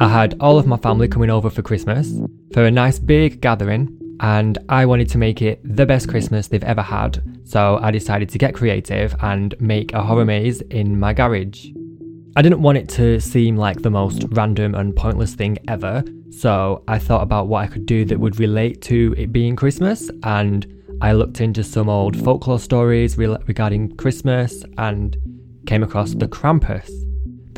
I 0.02 0.08
had 0.08 0.38
all 0.40 0.58
of 0.58 0.66
my 0.66 0.78
family 0.78 1.10
coming 1.10 1.30
over 1.30 1.50
for 1.50 1.62
Christmas 1.62 2.14
for 2.54 2.64
a 2.64 2.72
nice 2.72 2.98
big 2.98 3.42
gathering, 3.42 4.00
and 4.22 4.58
I 4.70 4.86
wanted 4.86 5.10
to 5.10 5.18
make 5.18 5.42
it 5.42 5.60
the 5.66 5.86
best 5.86 6.08
Christmas 6.08 6.48
they've 6.48 6.64
ever 6.64 6.82
had. 6.82 7.22
So 7.44 7.80
I 7.82 7.92
decided 7.92 8.30
to 8.30 8.38
get 8.38 8.56
creative 8.56 9.14
and 9.20 9.60
make 9.60 9.92
a 9.92 10.02
horror 10.02 10.24
maze 10.24 10.62
in 10.62 10.98
my 10.98 11.12
garage. 11.12 11.68
I 12.38 12.42
didn't 12.42 12.62
want 12.62 12.78
it 12.78 12.88
to 12.90 13.20
seem 13.20 13.58
like 13.58 13.82
the 13.82 13.90
most 13.90 14.24
random 14.30 14.74
and 14.74 14.96
pointless 14.96 15.36
thing 15.36 15.58
ever, 15.68 16.02
so 16.30 16.82
I 16.88 16.98
thought 16.98 17.24
about 17.24 17.48
what 17.48 17.66
I 17.66 17.68
could 17.68 17.86
do 17.86 18.06
that 18.06 18.22
would 18.22 18.40
relate 18.40 18.82
to 18.84 19.14
it 19.18 19.34
being 19.34 19.58
Christmas, 19.58 20.10
and 20.24 20.66
I 21.02 21.12
looked 21.12 21.42
into 21.42 21.62
some 21.62 21.90
old 21.90 22.16
folklore 22.16 22.60
stories 22.60 23.18
re- 23.18 23.36
regarding 23.48 23.98
Christmas 23.98 24.64
and 24.78 25.18
came 25.66 25.84
across 25.84 26.14
the 26.14 26.30
Krampus. 26.30 26.90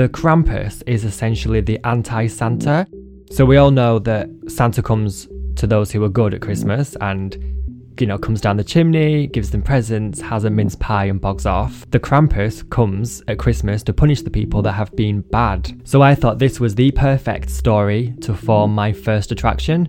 The 0.01 0.09
Krampus 0.09 0.81
is 0.87 1.05
essentially 1.05 1.61
the 1.61 1.79
anti 1.85 2.25
Santa. 2.25 2.87
So 3.29 3.45
we 3.45 3.57
all 3.57 3.69
know 3.69 3.99
that 3.99 4.31
Santa 4.47 4.81
comes 4.81 5.27
to 5.57 5.67
those 5.67 5.91
who 5.91 6.03
are 6.03 6.09
good 6.09 6.33
at 6.33 6.41
Christmas 6.41 6.97
and 7.01 7.37
you 7.99 8.07
know, 8.07 8.17
comes 8.17 8.41
down 8.41 8.57
the 8.57 8.63
chimney, 8.63 9.27
gives 9.27 9.51
them 9.51 9.61
presents, 9.61 10.19
has 10.19 10.43
a 10.43 10.49
mince 10.49 10.75
pie, 10.75 11.05
and 11.05 11.21
bogs 11.21 11.45
off. 11.45 11.85
The 11.91 11.99
Krampus 11.99 12.67
comes 12.71 13.21
at 13.27 13.37
Christmas 13.37 13.83
to 13.83 13.93
punish 13.93 14.23
the 14.23 14.31
people 14.31 14.63
that 14.63 14.71
have 14.71 14.91
been 14.95 15.21
bad. 15.21 15.79
So 15.83 16.01
I 16.01 16.15
thought 16.15 16.39
this 16.39 16.59
was 16.59 16.73
the 16.73 16.89
perfect 16.89 17.51
story 17.51 18.15
to 18.21 18.33
form 18.33 18.73
my 18.73 18.93
first 18.93 19.31
attraction. 19.31 19.87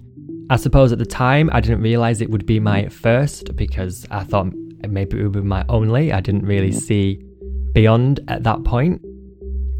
I 0.50 0.56
suppose 0.56 0.92
at 0.92 0.98
the 0.98 1.06
time 1.06 1.48
I 1.54 1.62
didn't 1.62 1.80
realize 1.80 2.20
it 2.20 2.28
would 2.28 2.44
be 2.44 2.60
my 2.60 2.86
first 2.88 3.56
because 3.56 4.06
I 4.10 4.24
thought 4.24 4.52
maybe 4.86 5.18
it 5.18 5.22
would 5.22 5.32
be 5.32 5.40
my 5.40 5.64
only. 5.70 6.12
I 6.12 6.20
didn't 6.20 6.44
really 6.44 6.72
see 6.72 7.24
beyond 7.72 8.20
at 8.28 8.42
that 8.42 8.62
point 8.64 9.00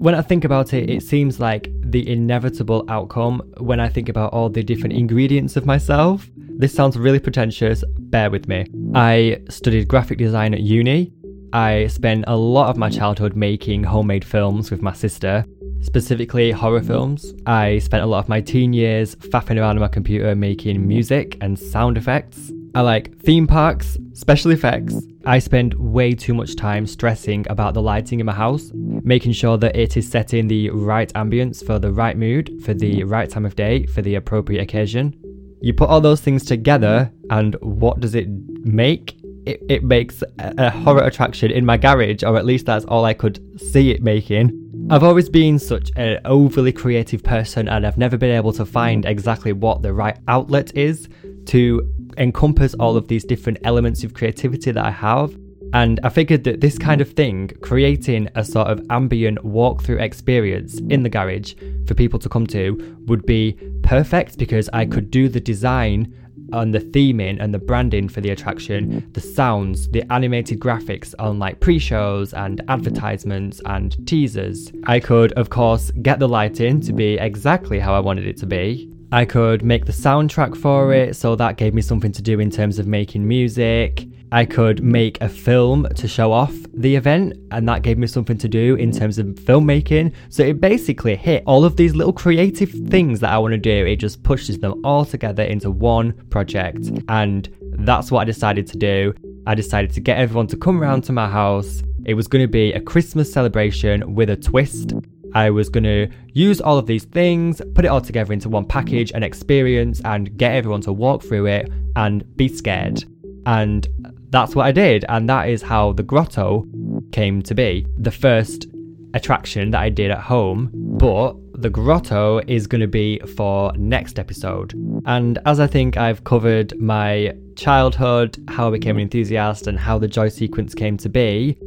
when 0.02 0.16
I 0.16 0.20
think 0.20 0.44
about 0.44 0.74
it, 0.74 0.90
it 0.90 1.04
seems 1.04 1.38
like 1.38 1.70
the 1.80 2.10
inevitable 2.10 2.84
outcome 2.88 3.40
when 3.58 3.78
I 3.78 3.88
think 3.88 4.08
about 4.08 4.32
all 4.32 4.48
the 4.48 4.64
different 4.64 4.94
ingredients 4.94 5.56
of 5.56 5.64
myself. 5.64 6.28
This 6.58 6.74
sounds 6.74 6.98
really 6.98 7.20
pretentious, 7.20 7.84
bear 7.86 8.28
with 8.28 8.48
me. 8.48 8.66
I 8.96 9.40
studied 9.48 9.86
graphic 9.86 10.18
design 10.18 10.54
at 10.54 10.60
uni. 10.60 11.12
I 11.52 11.86
spent 11.86 12.24
a 12.26 12.36
lot 12.36 12.68
of 12.68 12.76
my 12.76 12.90
childhood 12.90 13.36
making 13.36 13.84
homemade 13.84 14.24
films 14.24 14.72
with 14.72 14.82
my 14.82 14.92
sister, 14.92 15.44
specifically 15.82 16.50
horror 16.50 16.82
films. 16.82 17.32
I 17.46 17.78
spent 17.78 18.02
a 18.02 18.06
lot 18.06 18.18
of 18.18 18.28
my 18.28 18.40
teen 18.40 18.72
years 18.72 19.14
faffing 19.14 19.60
around 19.60 19.76
on 19.76 19.82
my 19.82 19.88
computer 19.88 20.34
making 20.34 20.84
music 20.84 21.38
and 21.40 21.56
sound 21.56 21.96
effects. 21.96 22.50
I 22.74 22.80
like 22.80 23.18
theme 23.18 23.46
parks, 23.46 23.98
special 24.14 24.50
effects. 24.50 24.96
I 25.26 25.40
spend 25.40 25.74
way 25.74 26.14
too 26.14 26.32
much 26.32 26.56
time 26.56 26.86
stressing 26.86 27.46
about 27.50 27.74
the 27.74 27.82
lighting 27.82 28.18
in 28.18 28.24
my 28.24 28.32
house, 28.32 28.70
making 28.74 29.32
sure 29.32 29.58
that 29.58 29.76
it 29.76 29.98
is 29.98 30.10
set 30.10 30.32
in 30.32 30.48
the 30.48 30.70
right 30.70 31.12
ambience 31.12 31.64
for 31.64 31.78
the 31.78 31.92
right 31.92 32.16
mood, 32.16 32.62
for 32.64 32.72
the 32.72 33.04
right 33.04 33.28
time 33.28 33.44
of 33.44 33.56
day, 33.56 33.84
for 33.84 34.00
the 34.00 34.14
appropriate 34.14 34.62
occasion. 34.62 35.14
You 35.60 35.74
put 35.74 35.90
all 35.90 36.00
those 36.00 36.22
things 36.22 36.46
together, 36.46 37.12
and 37.28 37.56
what 37.60 38.00
does 38.00 38.14
it 38.14 38.26
make? 38.64 39.16
It, 39.44 39.62
it 39.68 39.84
makes 39.84 40.22
a, 40.22 40.54
a 40.56 40.70
horror 40.70 41.02
attraction 41.02 41.50
in 41.50 41.66
my 41.66 41.76
garage, 41.76 42.22
or 42.22 42.38
at 42.38 42.46
least 42.46 42.64
that's 42.64 42.86
all 42.86 43.04
I 43.04 43.12
could 43.12 43.60
see 43.60 43.90
it 43.90 44.02
making. 44.02 44.62
I've 44.90 45.04
always 45.04 45.28
been 45.28 45.58
such 45.58 45.90
an 45.96 46.20
overly 46.24 46.72
creative 46.72 47.22
person, 47.22 47.68
and 47.68 47.86
I've 47.86 47.98
never 47.98 48.16
been 48.16 48.34
able 48.34 48.52
to 48.54 48.64
find 48.64 49.04
exactly 49.04 49.52
what 49.52 49.82
the 49.82 49.92
right 49.92 50.16
outlet 50.26 50.74
is 50.74 51.08
to 51.46 51.88
encompass 52.18 52.74
all 52.74 52.96
of 52.96 53.08
these 53.08 53.24
different 53.24 53.58
elements 53.64 54.04
of 54.04 54.14
creativity 54.14 54.70
that 54.70 54.84
I 54.84 54.90
have. 54.90 55.36
And 55.74 56.00
I 56.04 56.10
figured 56.10 56.44
that 56.44 56.60
this 56.60 56.76
kind 56.76 57.00
of 57.00 57.10
thing, 57.12 57.48
creating 57.62 58.28
a 58.34 58.44
sort 58.44 58.68
of 58.68 58.84
ambient 58.90 59.38
walkthrough 59.38 60.00
experience 60.00 60.78
in 60.90 61.02
the 61.02 61.08
garage 61.08 61.54
for 61.86 61.94
people 61.94 62.18
to 62.18 62.28
come 62.28 62.46
to, 62.48 62.98
would 63.06 63.24
be 63.24 63.58
perfect 63.82 64.36
because 64.36 64.68
I 64.72 64.84
could 64.84 65.10
do 65.10 65.28
the 65.30 65.40
design 65.40 66.14
and 66.52 66.74
the 66.74 66.80
theming 66.80 67.38
and 67.40 67.54
the 67.54 67.58
branding 67.58 68.08
for 68.08 68.20
the 68.20 68.30
attraction, 68.30 69.08
the 69.12 69.20
sounds, 69.20 69.88
the 69.88 70.10
animated 70.12 70.60
graphics 70.60 71.14
on 71.18 71.38
like 71.38 71.60
pre 71.60 71.78
shows 71.78 72.34
and 72.34 72.60
advertisements 72.68 73.60
and 73.64 74.06
teasers. 74.06 74.70
I 74.84 75.00
could, 75.00 75.32
of 75.32 75.50
course, 75.50 75.90
get 76.02 76.18
the 76.18 76.28
lighting 76.28 76.80
to 76.82 76.92
be 76.92 77.14
exactly 77.14 77.78
how 77.78 77.94
I 77.94 78.00
wanted 78.00 78.26
it 78.26 78.36
to 78.38 78.46
be. 78.46 78.92
I 79.12 79.26
could 79.26 79.62
make 79.62 79.84
the 79.84 79.92
soundtrack 79.92 80.56
for 80.56 80.94
it, 80.94 81.16
so 81.16 81.36
that 81.36 81.58
gave 81.58 81.74
me 81.74 81.82
something 81.82 82.12
to 82.12 82.22
do 82.22 82.40
in 82.40 82.50
terms 82.50 82.78
of 82.78 82.86
making 82.86 83.28
music. 83.28 84.06
I 84.32 84.46
could 84.46 84.82
make 84.82 85.20
a 85.20 85.28
film 85.28 85.86
to 85.96 86.08
show 86.08 86.32
off 86.32 86.54
the 86.72 86.96
event, 86.96 87.34
and 87.50 87.68
that 87.68 87.82
gave 87.82 87.98
me 87.98 88.06
something 88.06 88.38
to 88.38 88.48
do 88.48 88.74
in 88.76 88.90
terms 88.90 89.18
of 89.18 89.26
filmmaking. 89.26 90.14
So 90.30 90.42
it 90.44 90.62
basically 90.62 91.14
hit 91.14 91.42
all 91.46 91.66
of 91.66 91.76
these 91.76 91.94
little 91.94 92.14
creative 92.14 92.70
things 92.88 93.20
that 93.20 93.30
I 93.30 93.36
want 93.36 93.52
to 93.52 93.58
do. 93.58 93.84
It 93.84 93.96
just 93.96 94.22
pushes 94.22 94.58
them 94.58 94.80
all 94.82 95.04
together 95.04 95.42
into 95.42 95.70
one 95.70 96.14
project, 96.30 96.90
and 97.10 97.54
that's 97.60 98.10
what 98.10 98.20
I 98.20 98.24
decided 98.24 98.66
to 98.68 98.78
do. 98.78 99.12
I 99.46 99.54
decided 99.54 99.92
to 99.92 100.00
get 100.00 100.16
everyone 100.16 100.46
to 100.46 100.56
come 100.56 100.80
around 100.80 101.02
to 101.04 101.12
my 101.12 101.28
house. 101.28 101.82
It 102.06 102.14
was 102.14 102.28
going 102.28 102.44
to 102.44 102.50
be 102.50 102.72
a 102.72 102.80
Christmas 102.80 103.30
celebration 103.30 104.14
with 104.14 104.30
a 104.30 104.36
twist. 104.36 104.94
I 105.34 105.50
was 105.50 105.68
going 105.68 105.84
to 105.84 106.08
use 106.32 106.60
all 106.60 106.78
of 106.78 106.86
these 106.86 107.04
things, 107.04 107.60
put 107.74 107.84
it 107.84 107.88
all 107.88 108.00
together 108.00 108.32
into 108.32 108.48
one 108.48 108.66
package 108.66 109.12
and 109.12 109.24
experience, 109.24 110.00
and 110.04 110.36
get 110.36 110.52
everyone 110.52 110.80
to 110.82 110.92
walk 110.92 111.22
through 111.22 111.46
it 111.46 111.70
and 111.96 112.24
be 112.36 112.48
scared. 112.48 113.04
And 113.46 113.86
that's 114.30 114.54
what 114.54 114.66
I 114.66 114.72
did, 114.72 115.04
and 115.08 115.28
that 115.28 115.48
is 115.48 115.62
how 115.62 115.92
the 115.92 116.02
grotto 116.02 116.66
came 117.12 117.42
to 117.42 117.54
be. 117.54 117.86
The 117.98 118.10
first 118.10 118.66
attraction 119.14 119.70
that 119.72 119.80
I 119.80 119.90
did 119.90 120.10
at 120.10 120.20
home, 120.20 120.70
but 120.72 121.36
the 121.54 121.68
grotto 121.70 122.40
is 122.46 122.66
going 122.66 122.80
to 122.80 122.86
be 122.86 123.18
for 123.36 123.72
next 123.76 124.18
episode. 124.18 124.72
And 125.06 125.38
as 125.44 125.60
I 125.60 125.66
think 125.66 125.96
I've 125.96 126.24
covered 126.24 126.78
my 126.80 127.34
childhood, 127.56 128.42
how 128.48 128.68
I 128.68 128.70
became 128.70 128.96
an 128.96 129.02
enthusiast, 129.02 129.66
and 129.66 129.78
how 129.78 129.98
the 129.98 130.08
joy 130.08 130.28
sequence 130.28 130.74
came 130.74 130.96
to 130.96 131.08
be, 131.08 131.58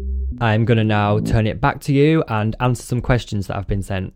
I'm 0.42 0.66
going 0.66 0.78
to 0.78 0.84
now 0.84 1.20
turn 1.20 1.48
it 1.48 1.62
back 1.62 1.80
to 1.82 1.94
you 1.94 2.24
and 2.28 2.56
answer 2.60 2.84
some 2.84 3.02
questions 3.02 3.48
that 3.48 3.56
have 3.56 3.68
been 3.68 3.84
sent. 3.84 4.14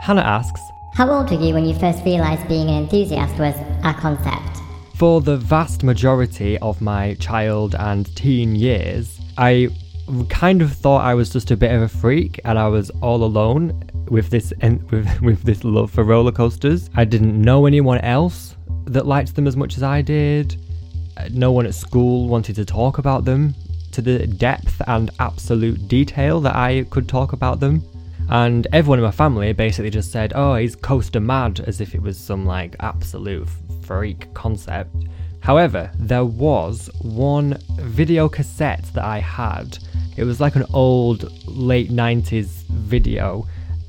Hannah 0.00 0.22
asks 0.22 0.60
How 0.94 1.08
old 1.08 1.30
were 1.30 1.40
you 1.40 1.54
when 1.54 1.64
you 1.64 1.74
first 1.78 2.04
realised 2.04 2.48
being 2.48 2.68
an 2.68 2.82
enthusiast 2.82 3.38
was 3.38 3.54
a 3.84 3.94
concept? 3.94 4.58
For 4.96 5.20
the 5.20 5.36
vast 5.36 5.84
majority 5.84 6.58
of 6.58 6.80
my 6.80 7.14
child 7.14 7.76
and 7.78 8.14
teen 8.16 8.56
years, 8.56 9.20
I 9.38 9.68
kind 10.28 10.60
of 10.60 10.72
thought 10.72 11.04
I 11.04 11.14
was 11.14 11.30
just 11.30 11.52
a 11.52 11.56
bit 11.56 11.70
of 11.72 11.82
a 11.82 11.88
freak 11.88 12.40
and 12.44 12.58
I 12.58 12.66
was 12.66 12.90
all 13.00 13.22
alone 13.22 13.84
with 14.08 14.30
this 14.30 14.52
with, 14.60 15.20
with 15.22 15.42
this 15.42 15.62
love 15.62 15.92
for 15.92 16.02
roller 16.02 16.32
coasters. 16.32 16.90
I 16.96 17.04
didn't 17.04 17.40
know 17.40 17.66
anyone 17.66 17.98
else 17.98 18.56
that 18.86 19.06
liked 19.06 19.36
them 19.36 19.46
as 19.46 19.56
much 19.56 19.76
as 19.76 19.84
I 19.84 20.02
did. 20.02 20.56
No 21.30 21.52
one 21.52 21.66
at 21.66 21.74
school 21.74 22.28
wanted 22.28 22.56
to 22.56 22.64
talk 22.64 22.98
about 22.98 23.24
them 23.24 23.54
to 23.92 24.02
the 24.02 24.26
depth 24.26 24.80
and 24.86 25.10
absolute 25.18 25.86
detail 25.88 26.40
that 26.40 26.56
I 26.56 26.84
could 26.90 27.08
talk 27.08 27.32
about 27.32 27.60
them. 27.60 27.82
And 28.28 28.66
everyone 28.72 28.98
in 28.98 29.04
my 29.04 29.10
family 29.10 29.52
basically 29.52 29.90
just 29.90 30.10
said, 30.10 30.32
"Oh, 30.34 30.54
he's 30.54 30.74
coaster 30.76 31.20
mad," 31.20 31.60
as 31.60 31.80
if 31.80 31.94
it 31.94 32.02
was 32.02 32.16
some 32.16 32.46
like 32.46 32.76
absolute 32.80 33.48
freak 33.82 34.32
concept. 34.32 34.94
However, 35.40 35.90
there 35.98 36.24
was 36.24 36.88
one 37.00 37.58
video 37.80 38.28
cassette 38.28 38.84
that 38.94 39.04
I 39.04 39.18
had. 39.18 39.78
It 40.16 40.24
was 40.24 40.40
like 40.40 40.54
an 40.54 40.64
old 40.72 41.30
late 41.46 41.90
90s 41.90 42.64
video. 42.68 43.46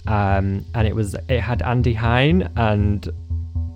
Um, 0.07 0.65
and 0.73 0.87
it 0.87 0.95
was 0.95 1.15
it 1.29 1.39
had 1.39 1.61
Andy 1.61 1.93
Hine 1.93 2.49
and 2.57 3.07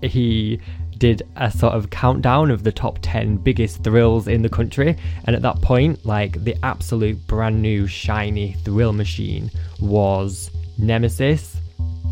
he 0.02 0.60
did 1.00 1.24
a 1.36 1.52
sort 1.52 1.74
of 1.74 1.90
countdown 1.90 2.52
of 2.52 2.64
the 2.64 2.72
top 2.72 3.00
10 3.02 3.38
biggest 3.38 3.84
thrills 3.84 4.28
in 4.28 4.42
the 4.42 4.50
country 4.50 4.96
and 5.26 5.36
at 5.36 5.42
that 5.42 5.62
point 5.62 6.06
like 6.06 6.44
the 6.44 6.56
absolute 6.64 7.18
brand 7.28 7.62
new 7.62 7.88
shiny 7.88 8.54
thrill 8.64 8.94
machine 8.94 9.50
was 9.80 10.52
Nemesis 10.78 11.58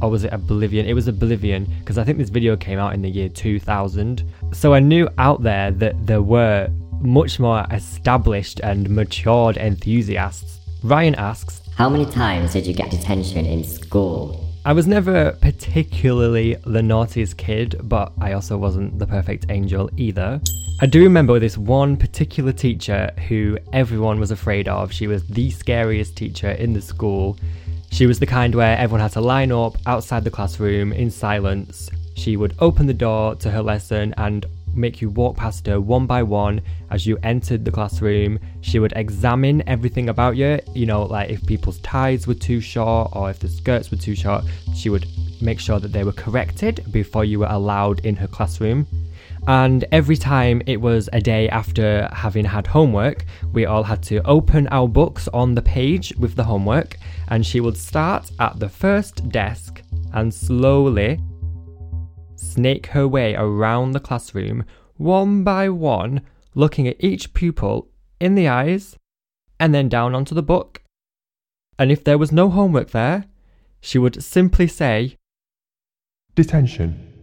or 0.02 0.10
was 0.10 0.24
it 0.24 0.34
Oblivion? 0.34 0.86
It 0.86 0.94
was 0.94 1.08
Oblivion 1.08 1.66
because 1.80 1.98
I 1.98 2.04
think 2.04 2.18
this 2.18 2.30
video 2.30 2.56
came 2.56 2.80
out 2.80 2.94
in 2.94 3.02
the 3.02 3.10
year 3.10 3.30
2000. 3.30 4.24
So 4.52 4.74
I 4.74 4.80
knew 4.80 5.10
out 5.18 5.42
there 5.42 5.72
that 5.72 6.06
there 6.06 6.22
were 6.22 6.70
much 7.02 7.40
more 7.40 7.66
established 7.72 8.60
and 8.62 8.90
matured 8.90 9.58
enthusiasts. 9.58 10.60
Ryan 10.84 11.16
asks, 11.16 11.62
How 11.76 11.90
many 11.90 12.06
times 12.06 12.54
did 12.54 12.68
you 12.68 12.74
get 12.74 12.92
detention 12.92 13.46
in 13.46 13.64
school? 13.64 14.45
I 14.68 14.74
was 14.74 14.88
never 14.88 15.32
particularly 15.42 16.56
the 16.66 16.82
naughtiest 16.82 17.38
kid, 17.38 17.80
but 17.84 18.12
I 18.20 18.34
also 18.34 18.58
wasn't 18.58 18.98
the 18.98 19.06
perfect 19.06 19.46
angel 19.50 19.92
either. 19.96 20.42
I 20.82 20.88
do 20.88 21.04
remember 21.04 21.38
this 21.38 21.56
one 21.56 21.96
particular 21.96 22.52
teacher 22.52 23.12
who 23.28 23.60
everyone 23.74 24.20
was 24.20 24.32
afraid 24.32 24.68
of. 24.68 24.92
She 24.92 25.06
was 25.06 25.24
the 25.28 25.52
scariest 25.52 26.16
teacher 26.18 26.50
in 26.50 26.74
the 26.74 26.82
school. 26.82 27.38
She 27.92 28.08
was 28.08 28.18
the 28.18 28.26
kind 28.26 28.56
where 28.56 28.76
everyone 28.76 29.02
had 29.02 29.12
to 29.12 29.22
line 29.22 29.52
up 29.52 29.78
outside 29.86 30.24
the 30.24 30.32
classroom 30.32 30.92
in 30.94 31.12
silence. 31.12 31.92
She 32.16 32.36
would 32.36 32.56
open 32.58 32.88
the 32.88 32.94
door 32.96 33.36
to 33.36 33.52
her 33.52 33.62
lesson 33.62 34.16
and 34.18 34.48
make 34.76 35.02
you 35.02 35.10
walk 35.10 35.38
past 35.38 35.68
her 35.68 35.80
one 35.80 36.06
by 36.06 36.24
one 36.24 36.62
as 36.92 37.06
you 37.06 37.18
entered 37.24 37.66
the 37.66 37.72
classroom. 37.72 38.40
She 38.62 38.80
would 38.80 38.94
examine 38.96 39.64
everything 39.68 40.10
about 40.10 40.36
you, 40.36 40.60
you 40.74 40.86
know, 40.86 41.04
like 41.04 41.30
if 41.30 41.46
people's 41.46 41.80
ties 41.80 42.28
were 42.28 42.34
too 42.34 42.60
short 42.60 43.12
or 43.14 43.30
if 43.30 43.40
the 43.40 43.48
skirts 43.48 43.92
were 43.92 43.98
too 43.98 44.16
short, 44.16 44.44
she 44.76 44.90
would 44.90 45.08
make 45.42 45.60
sure 45.60 45.80
that 45.80 45.92
they 45.92 46.04
were 46.04 46.12
corrected 46.12 46.86
before 46.92 47.26
you 47.26 47.40
were 47.40 47.48
allowed 47.50 48.06
in 48.06 48.16
her 48.16 48.28
classroom. 48.28 48.88
And 49.48 49.86
every 49.92 50.18
time 50.18 50.62
it 50.66 50.82
was 50.82 51.08
a 51.14 51.22
day 51.22 51.48
after 51.50 52.10
having 52.12 52.46
had 52.46 52.66
homework, 52.66 53.26
we 53.54 53.66
all 53.66 53.84
had 53.84 54.02
to 54.04 54.26
open 54.26 54.68
our 54.70 54.88
books 54.88 55.28
on 55.34 55.54
the 55.54 55.62
page 55.62 56.14
with 56.18 56.36
the 56.36 56.44
homework, 56.44 56.98
and 57.28 57.46
she 57.46 57.60
would 57.60 57.78
start 57.78 58.32
at 58.40 58.60
the 58.60 58.70
first 58.70 59.30
desk 59.30 59.84
and 60.14 60.34
slowly 60.34 61.20
snake 62.36 62.88
her 62.88 63.08
way 63.08 63.36
around 63.36 63.92
the 63.92 64.00
classroom, 64.00 64.66
one 64.98 65.44
by 65.44 65.70
one, 65.70 66.22
looking 66.54 66.88
at 66.88 67.04
each 67.04 67.34
pupil 67.34 67.90
in 68.20 68.36
the 68.36 68.48
eyes 68.48 68.98
and 69.60 69.74
then 69.74 69.90
down 69.90 70.16
onto 70.16 70.36
the 70.36 70.44
book. 70.44 70.82
And 71.78 71.92
if 71.92 72.04
there 72.04 72.18
was 72.18 72.32
no 72.32 72.50
homework 72.50 72.92
there, 72.92 73.26
she 73.82 73.98
would 73.98 74.24
simply 74.24 74.68
say, 74.68 75.18
Detention. 76.34 77.14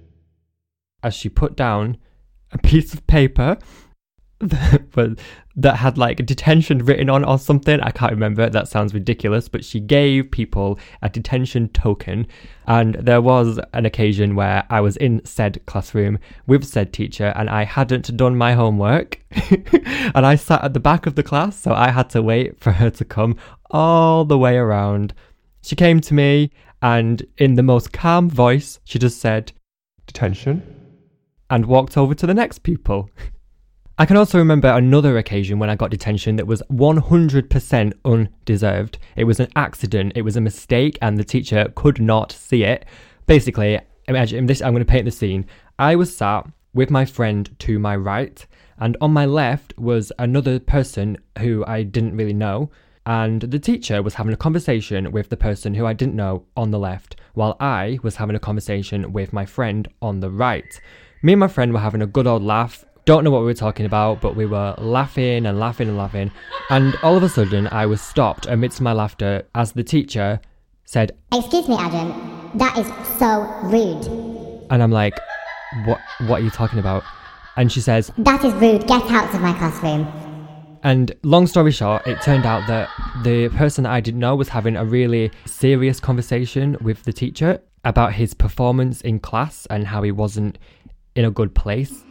as 1.02 1.14
she 1.14 1.28
put 1.28 1.56
down 1.56 1.96
a 2.50 2.58
piece 2.58 2.94
of 2.94 3.06
paper 3.06 3.58
that, 4.94 5.18
that 5.54 5.76
had 5.76 5.96
like 5.96 6.26
detention 6.26 6.78
written 6.78 7.08
on 7.08 7.24
or 7.24 7.38
something. 7.38 7.80
I 7.80 7.92
can't 7.92 8.10
remember. 8.10 8.50
That 8.50 8.66
sounds 8.66 8.92
ridiculous. 8.92 9.48
But 9.48 9.64
she 9.64 9.78
gave 9.78 10.32
people 10.32 10.80
a 11.00 11.08
detention 11.08 11.68
token. 11.68 12.26
And 12.66 12.94
there 12.96 13.22
was 13.22 13.60
an 13.72 13.86
occasion 13.86 14.34
where 14.34 14.64
I 14.68 14.80
was 14.80 14.96
in 14.96 15.24
said 15.24 15.64
classroom 15.66 16.18
with 16.48 16.64
said 16.64 16.92
teacher 16.92 17.32
and 17.36 17.48
I 17.48 17.62
hadn't 17.64 18.16
done 18.16 18.36
my 18.36 18.54
homework. 18.54 19.20
and 19.50 20.26
I 20.26 20.34
sat 20.34 20.64
at 20.64 20.74
the 20.74 20.80
back 20.80 21.06
of 21.06 21.14
the 21.14 21.22
class. 21.22 21.56
So 21.56 21.72
I 21.72 21.90
had 21.90 22.10
to 22.10 22.20
wait 22.20 22.58
for 22.58 22.72
her 22.72 22.90
to 22.90 23.04
come 23.04 23.36
all 23.70 24.24
the 24.24 24.38
way 24.38 24.56
around. 24.56 25.14
She 25.62 25.76
came 25.76 26.00
to 26.00 26.14
me 26.14 26.50
and 26.82 27.24
in 27.38 27.54
the 27.54 27.62
most 27.62 27.92
calm 27.92 28.28
voice, 28.28 28.80
she 28.82 28.98
just 28.98 29.20
said, 29.20 29.52
Detention. 30.08 30.62
and 31.48 31.66
walked 31.66 31.96
over 31.96 32.12
to 32.12 32.26
the 32.26 32.34
next 32.34 32.64
pupil. 32.64 33.08
I 34.02 34.04
can 34.04 34.16
also 34.16 34.36
remember 34.36 34.66
another 34.66 35.16
occasion 35.16 35.60
when 35.60 35.70
I 35.70 35.76
got 35.76 35.92
detention 35.92 36.34
that 36.34 36.46
was 36.48 36.60
100% 36.72 37.92
undeserved. 38.04 38.98
It 39.14 39.22
was 39.22 39.38
an 39.38 39.46
accident, 39.54 40.14
it 40.16 40.22
was 40.22 40.36
a 40.36 40.40
mistake, 40.40 40.98
and 41.00 41.16
the 41.16 41.22
teacher 41.22 41.70
could 41.76 42.00
not 42.00 42.32
see 42.32 42.64
it. 42.64 42.84
Basically, 43.26 43.78
imagine 44.08 44.46
this 44.46 44.60
I'm 44.60 44.72
going 44.72 44.84
to 44.84 44.90
paint 44.90 45.04
the 45.04 45.12
scene. 45.12 45.46
I 45.78 45.94
was 45.94 46.16
sat 46.16 46.48
with 46.74 46.90
my 46.90 47.04
friend 47.04 47.48
to 47.60 47.78
my 47.78 47.94
right, 47.94 48.44
and 48.78 48.96
on 49.00 49.12
my 49.12 49.24
left 49.24 49.72
was 49.78 50.10
another 50.18 50.58
person 50.58 51.16
who 51.38 51.64
I 51.68 51.84
didn't 51.84 52.16
really 52.16 52.32
know. 52.32 52.72
And 53.06 53.42
the 53.42 53.60
teacher 53.60 54.02
was 54.02 54.14
having 54.14 54.34
a 54.34 54.36
conversation 54.36 55.12
with 55.12 55.28
the 55.28 55.36
person 55.36 55.74
who 55.74 55.86
I 55.86 55.92
didn't 55.92 56.16
know 56.16 56.44
on 56.56 56.72
the 56.72 56.78
left, 56.80 57.14
while 57.34 57.56
I 57.60 58.00
was 58.02 58.16
having 58.16 58.34
a 58.34 58.40
conversation 58.40 59.12
with 59.12 59.32
my 59.32 59.46
friend 59.46 59.86
on 60.02 60.18
the 60.18 60.30
right. 60.30 60.80
Me 61.22 61.34
and 61.34 61.40
my 61.40 61.46
friend 61.46 61.72
were 61.72 61.78
having 61.78 62.02
a 62.02 62.06
good 62.08 62.26
old 62.26 62.42
laugh. 62.42 62.84
Don't 63.04 63.24
know 63.24 63.30
what 63.32 63.40
we 63.40 63.46
were 63.46 63.54
talking 63.54 63.84
about, 63.84 64.20
but 64.20 64.36
we 64.36 64.46
were 64.46 64.74
laughing 64.78 65.44
and 65.46 65.58
laughing 65.58 65.88
and 65.88 65.98
laughing. 65.98 66.30
And 66.70 66.94
all 67.02 67.16
of 67.16 67.22
a 67.24 67.28
sudden, 67.28 67.66
I 67.68 67.84
was 67.84 68.00
stopped 68.00 68.46
amidst 68.46 68.80
my 68.80 68.92
laughter 68.92 69.42
as 69.56 69.72
the 69.72 69.82
teacher 69.82 70.40
said, 70.84 71.10
Excuse 71.34 71.68
me, 71.68 71.76
Adam. 71.78 72.50
That 72.54 72.78
is 72.78 72.86
so 73.18 73.42
rude. 73.64 74.06
and 74.70 74.82
I'm 74.82 74.92
like, 74.92 75.18
"What? 75.84 76.00
What 76.28 76.40
are 76.40 76.44
you 76.44 76.50
talking 76.50 76.78
about?" 76.78 77.02
And 77.56 77.72
she 77.72 77.80
says, 77.80 78.12
That 78.18 78.44
is 78.44 78.52
rude. 78.54 78.86
Get 78.86 79.02
out 79.10 79.34
of 79.34 79.40
my 79.40 79.52
classroom. 79.54 80.06
And 80.84 81.12
long 81.22 81.46
story 81.46 81.72
short, 81.72 82.06
it 82.06 82.20
turned 82.22 82.44
out 82.46 82.66
that 82.68 82.88
the 83.24 83.48
person 83.50 83.84
I 83.86 84.00
didn't 84.00 84.20
know 84.20 84.34
was 84.36 84.48
having 84.48 84.76
a 84.76 84.84
really 84.84 85.30
serious 85.44 85.98
conversation 86.00 86.76
with 86.80 87.02
the 87.04 87.12
teacher 87.12 87.60
about 87.84 88.12
his 88.14 88.32
performance 88.34 89.00
in 89.00 89.18
class 89.18 89.66
and 89.66 89.86
how 89.88 90.02
he 90.02 90.12
wasn't 90.12 90.58
in 91.14 91.24
a 91.24 91.30
good 91.30 91.54
place. 91.54 92.02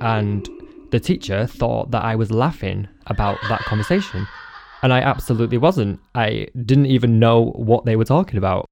And 0.00 0.48
the 0.90 1.00
teacher 1.00 1.46
thought 1.46 1.90
that 1.90 2.04
I 2.04 2.16
was 2.16 2.30
laughing 2.30 2.88
about 3.06 3.38
that 3.48 3.60
conversation. 3.60 4.26
And 4.82 4.92
I 4.92 5.00
absolutely 5.00 5.58
wasn't. 5.58 6.00
I 6.14 6.48
didn't 6.64 6.86
even 6.86 7.18
know 7.18 7.52
what 7.56 7.84
they 7.84 7.96
were 7.96 8.04
talking 8.04 8.38
about. 8.38 8.66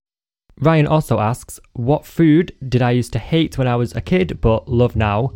Ryan 0.60 0.86
also 0.86 1.20
asks, 1.20 1.60
What 1.74 2.06
food 2.06 2.52
did 2.68 2.82
I 2.82 2.90
used 2.92 3.12
to 3.12 3.18
hate 3.18 3.58
when 3.58 3.68
I 3.68 3.76
was 3.76 3.94
a 3.94 4.00
kid 4.00 4.40
but 4.40 4.68
love 4.68 4.96
now? 4.96 5.32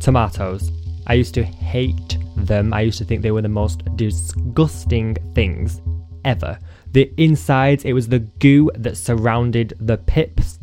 Tomatoes. 0.00 0.70
I 1.06 1.14
used 1.14 1.34
to 1.34 1.44
hate 1.44 2.18
them. 2.36 2.72
I 2.72 2.80
used 2.80 2.98
to 2.98 3.04
think 3.04 3.22
they 3.22 3.30
were 3.30 3.42
the 3.42 3.48
most 3.48 3.82
disgusting 3.96 5.16
things 5.34 5.80
ever. 6.24 6.58
The 6.92 7.12
insides, 7.16 7.84
it 7.84 7.92
was 7.92 8.08
the 8.08 8.20
goo 8.20 8.70
that 8.76 8.96
surrounded 8.96 9.74
the 9.80 9.98
pips. 9.98 10.58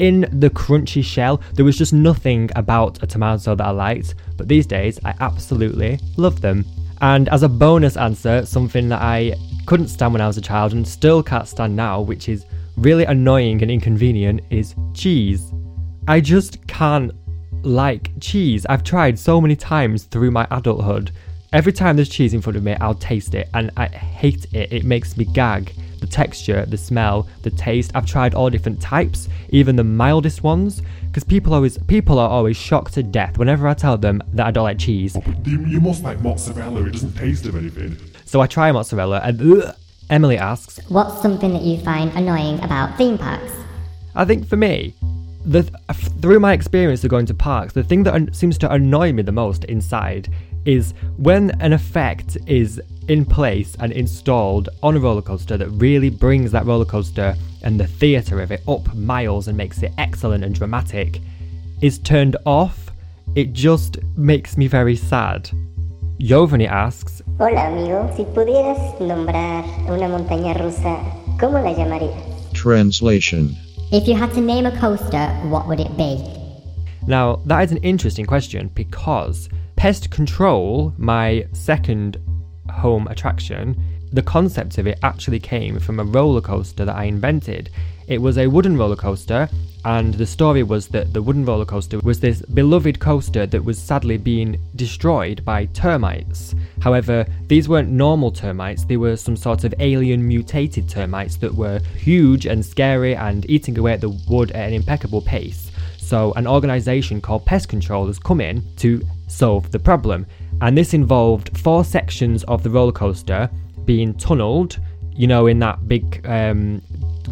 In 0.00 0.26
the 0.32 0.48
crunchy 0.48 1.04
shell, 1.04 1.42
there 1.52 1.64
was 1.66 1.76
just 1.76 1.92
nothing 1.92 2.48
about 2.56 3.02
a 3.02 3.06
tomato 3.06 3.54
that 3.54 3.66
I 3.66 3.70
liked, 3.70 4.14
but 4.38 4.48
these 4.48 4.66
days 4.66 4.98
I 5.04 5.12
absolutely 5.20 6.00
love 6.16 6.40
them. 6.40 6.64
And 7.02 7.28
as 7.28 7.42
a 7.42 7.50
bonus 7.50 7.98
answer, 7.98 8.46
something 8.46 8.88
that 8.88 9.02
I 9.02 9.34
couldn't 9.66 9.88
stand 9.88 10.14
when 10.14 10.22
I 10.22 10.26
was 10.26 10.38
a 10.38 10.40
child 10.40 10.72
and 10.72 10.88
still 10.88 11.22
can't 11.22 11.46
stand 11.46 11.76
now, 11.76 12.00
which 12.00 12.30
is 12.30 12.46
really 12.78 13.04
annoying 13.04 13.60
and 13.60 13.70
inconvenient, 13.70 14.40
is 14.48 14.74
cheese. 14.94 15.52
I 16.08 16.22
just 16.22 16.66
can't 16.66 17.12
like 17.62 18.10
cheese. 18.22 18.64
I've 18.70 18.82
tried 18.82 19.18
so 19.18 19.38
many 19.38 19.54
times 19.54 20.04
through 20.04 20.30
my 20.30 20.46
adulthood. 20.50 21.10
Every 21.52 21.74
time 21.74 21.96
there's 21.96 22.08
cheese 22.08 22.32
in 22.32 22.40
front 22.40 22.56
of 22.56 22.62
me, 22.62 22.74
I'll 22.80 22.94
taste 22.94 23.34
it 23.34 23.50
and 23.52 23.70
I 23.76 23.88
hate 23.88 24.46
it. 24.54 24.72
It 24.72 24.84
makes 24.84 25.18
me 25.18 25.26
gag. 25.26 25.74
The 26.10 26.16
texture, 26.16 26.66
the 26.66 26.76
smell, 26.76 27.28
the 27.42 27.50
taste. 27.50 27.92
I've 27.94 28.04
tried 28.04 28.34
all 28.34 28.50
different 28.50 28.82
types, 28.82 29.28
even 29.50 29.76
the 29.76 29.84
mildest 29.84 30.42
ones, 30.42 30.82
because 31.06 31.22
people 31.22 31.54
always 31.54 31.78
people 31.86 32.18
are 32.18 32.28
always 32.28 32.56
shocked 32.56 32.94
to 32.94 33.04
death 33.04 33.38
whenever 33.38 33.68
I 33.68 33.74
tell 33.74 33.96
them 33.96 34.20
that 34.32 34.44
I 34.44 34.50
don't 34.50 34.64
like 34.64 34.78
cheese. 34.78 35.16
Oh, 35.16 35.22
but 35.24 35.46
you, 35.46 35.64
you 35.66 35.80
must 35.80 36.02
like 36.02 36.20
mozzarella. 36.20 36.84
It 36.86 36.94
doesn't 36.94 37.14
taste 37.16 37.46
of 37.46 37.54
anything. 37.54 37.96
So 38.24 38.40
I 38.40 38.48
try 38.48 38.72
mozzarella 38.72 39.20
and 39.22 39.62
ugh. 39.62 39.76
Emily 40.10 40.36
asks, 40.36 40.80
What's 40.88 41.22
something 41.22 41.52
that 41.52 41.62
you 41.62 41.78
find 41.78 42.10
annoying 42.16 42.58
about 42.64 42.98
theme 42.98 43.16
parks? 43.16 43.52
I 44.16 44.24
think 44.24 44.48
for 44.48 44.56
me, 44.56 44.92
the 45.44 45.70
uh, 45.88 45.92
through 45.92 46.40
my 46.40 46.54
experience 46.54 47.04
of 47.04 47.10
going 47.10 47.26
to 47.26 47.34
parks, 47.34 47.72
the 47.72 47.84
thing 47.84 48.02
that 48.02 48.16
an- 48.16 48.32
seems 48.32 48.58
to 48.58 48.72
annoy 48.72 49.12
me 49.12 49.22
the 49.22 49.30
most 49.30 49.62
inside 49.66 50.28
is 50.64 50.92
when 51.18 51.50
an 51.60 51.72
effect 51.72 52.36
is 52.46 52.80
in 53.10 53.24
place 53.24 53.76
and 53.80 53.90
installed 53.90 54.68
on 54.84 54.96
a 54.96 55.00
roller 55.00 55.20
coaster 55.20 55.56
that 55.56 55.68
really 55.70 56.08
brings 56.08 56.52
that 56.52 56.64
roller 56.64 56.84
coaster 56.84 57.34
and 57.64 57.78
the 57.80 57.86
theatre 57.86 58.40
of 58.40 58.52
it 58.52 58.62
up 58.68 58.94
miles 58.94 59.48
and 59.48 59.56
makes 59.58 59.82
it 59.82 59.92
excellent 59.98 60.44
and 60.44 60.54
dramatic 60.54 61.20
is 61.80 61.98
turned 61.98 62.36
off, 62.46 62.92
it 63.34 63.52
just 63.52 63.98
makes 64.16 64.56
me 64.56 64.68
very 64.68 64.94
sad. 64.94 65.50
Yovani 66.20 66.68
asks, 66.68 67.20
Hola 67.40 67.66
amigo, 67.66 68.08
si 68.16 68.22
pudieras 68.26 69.00
nombrar 69.00 69.64
una 69.90 70.06
montaña 70.06 70.54
rusa, 70.54 71.02
¿cómo 71.36 71.60
la 71.64 71.74
llamarías? 71.74 72.52
Translation 72.52 73.56
If 73.90 74.06
you 74.06 74.14
had 74.14 74.32
to 74.34 74.40
name 74.40 74.66
a 74.66 74.78
coaster, 74.78 75.26
what 75.48 75.66
would 75.66 75.80
it 75.80 75.96
be? 75.96 76.24
Now, 77.08 77.40
that 77.46 77.64
is 77.64 77.72
an 77.72 77.78
interesting 77.78 78.24
question 78.24 78.70
because 78.72 79.48
Pest 79.74 80.10
Control, 80.10 80.94
my 80.96 81.48
second 81.52 82.18
home 82.70 83.06
attraction, 83.08 83.76
the 84.12 84.22
concept 84.22 84.78
of 84.78 84.86
it 84.86 84.98
actually 85.02 85.38
came 85.38 85.78
from 85.78 86.00
a 86.00 86.04
roller 86.04 86.40
coaster 86.40 86.84
that 86.84 86.96
I 86.96 87.04
invented. 87.04 87.70
It 88.08 88.20
was 88.20 88.38
a 88.38 88.48
wooden 88.48 88.76
roller 88.76 88.96
coaster, 88.96 89.48
and 89.84 90.14
the 90.14 90.26
story 90.26 90.64
was 90.64 90.88
that 90.88 91.12
the 91.12 91.22
wooden 91.22 91.44
roller 91.44 91.64
coaster 91.64 92.00
was 92.00 92.18
this 92.18 92.42
beloved 92.42 92.98
coaster 92.98 93.46
that 93.46 93.64
was 93.64 93.80
sadly 93.80 94.16
being 94.16 94.58
destroyed 94.74 95.44
by 95.44 95.66
termites. 95.66 96.54
However, 96.80 97.24
these 97.46 97.68
weren't 97.68 97.90
normal 97.90 98.32
termites, 98.32 98.84
they 98.84 98.96
were 98.96 99.16
some 99.16 99.36
sort 99.36 99.62
of 99.62 99.74
alien 99.78 100.26
mutated 100.26 100.88
termites 100.88 101.36
that 101.36 101.54
were 101.54 101.78
huge 101.96 102.46
and 102.46 102.66
scary 102.66 103.14
and 103.14 103.48
eating 103.48 103.78
away 103.78 103.92
at 103.92 104.00
the 104.00 104.10
wood 104.28 104.50
at 104.50 104.68
an 104.68 104.74
impeccable 104.74 105.22
pace. 105.22 105.70
So, 105.98 106.32
an 106.32 106.48
organisation 106.48 107.20
called 107.20 107.46
Pest 107.46 107.68
Control 107.68 108.08
has 108.08 108.18
come 108.18 108.40
in 108.40 108.64
to 108.78 109.00
solve 109.28 109.70
the 109.70 109.78
problem. 109.78 110.26
And 110.60 110.76
this 110.76 110.94
involved 110.94 111.56
four 111.58 111.84
sections 111.84 112.44
of 112.44 112.62
the 112.62 112.70
roller 112.70 112.92
coaster 112.92 113.50
being 113.84 114.14
tunnelled, 114.14 114.78
you 115.12 115.26
know, 115.26 115.46
in 115.46 115.58
that 115.60 115.88
big 115.88 116.24
um, 116.26 116.82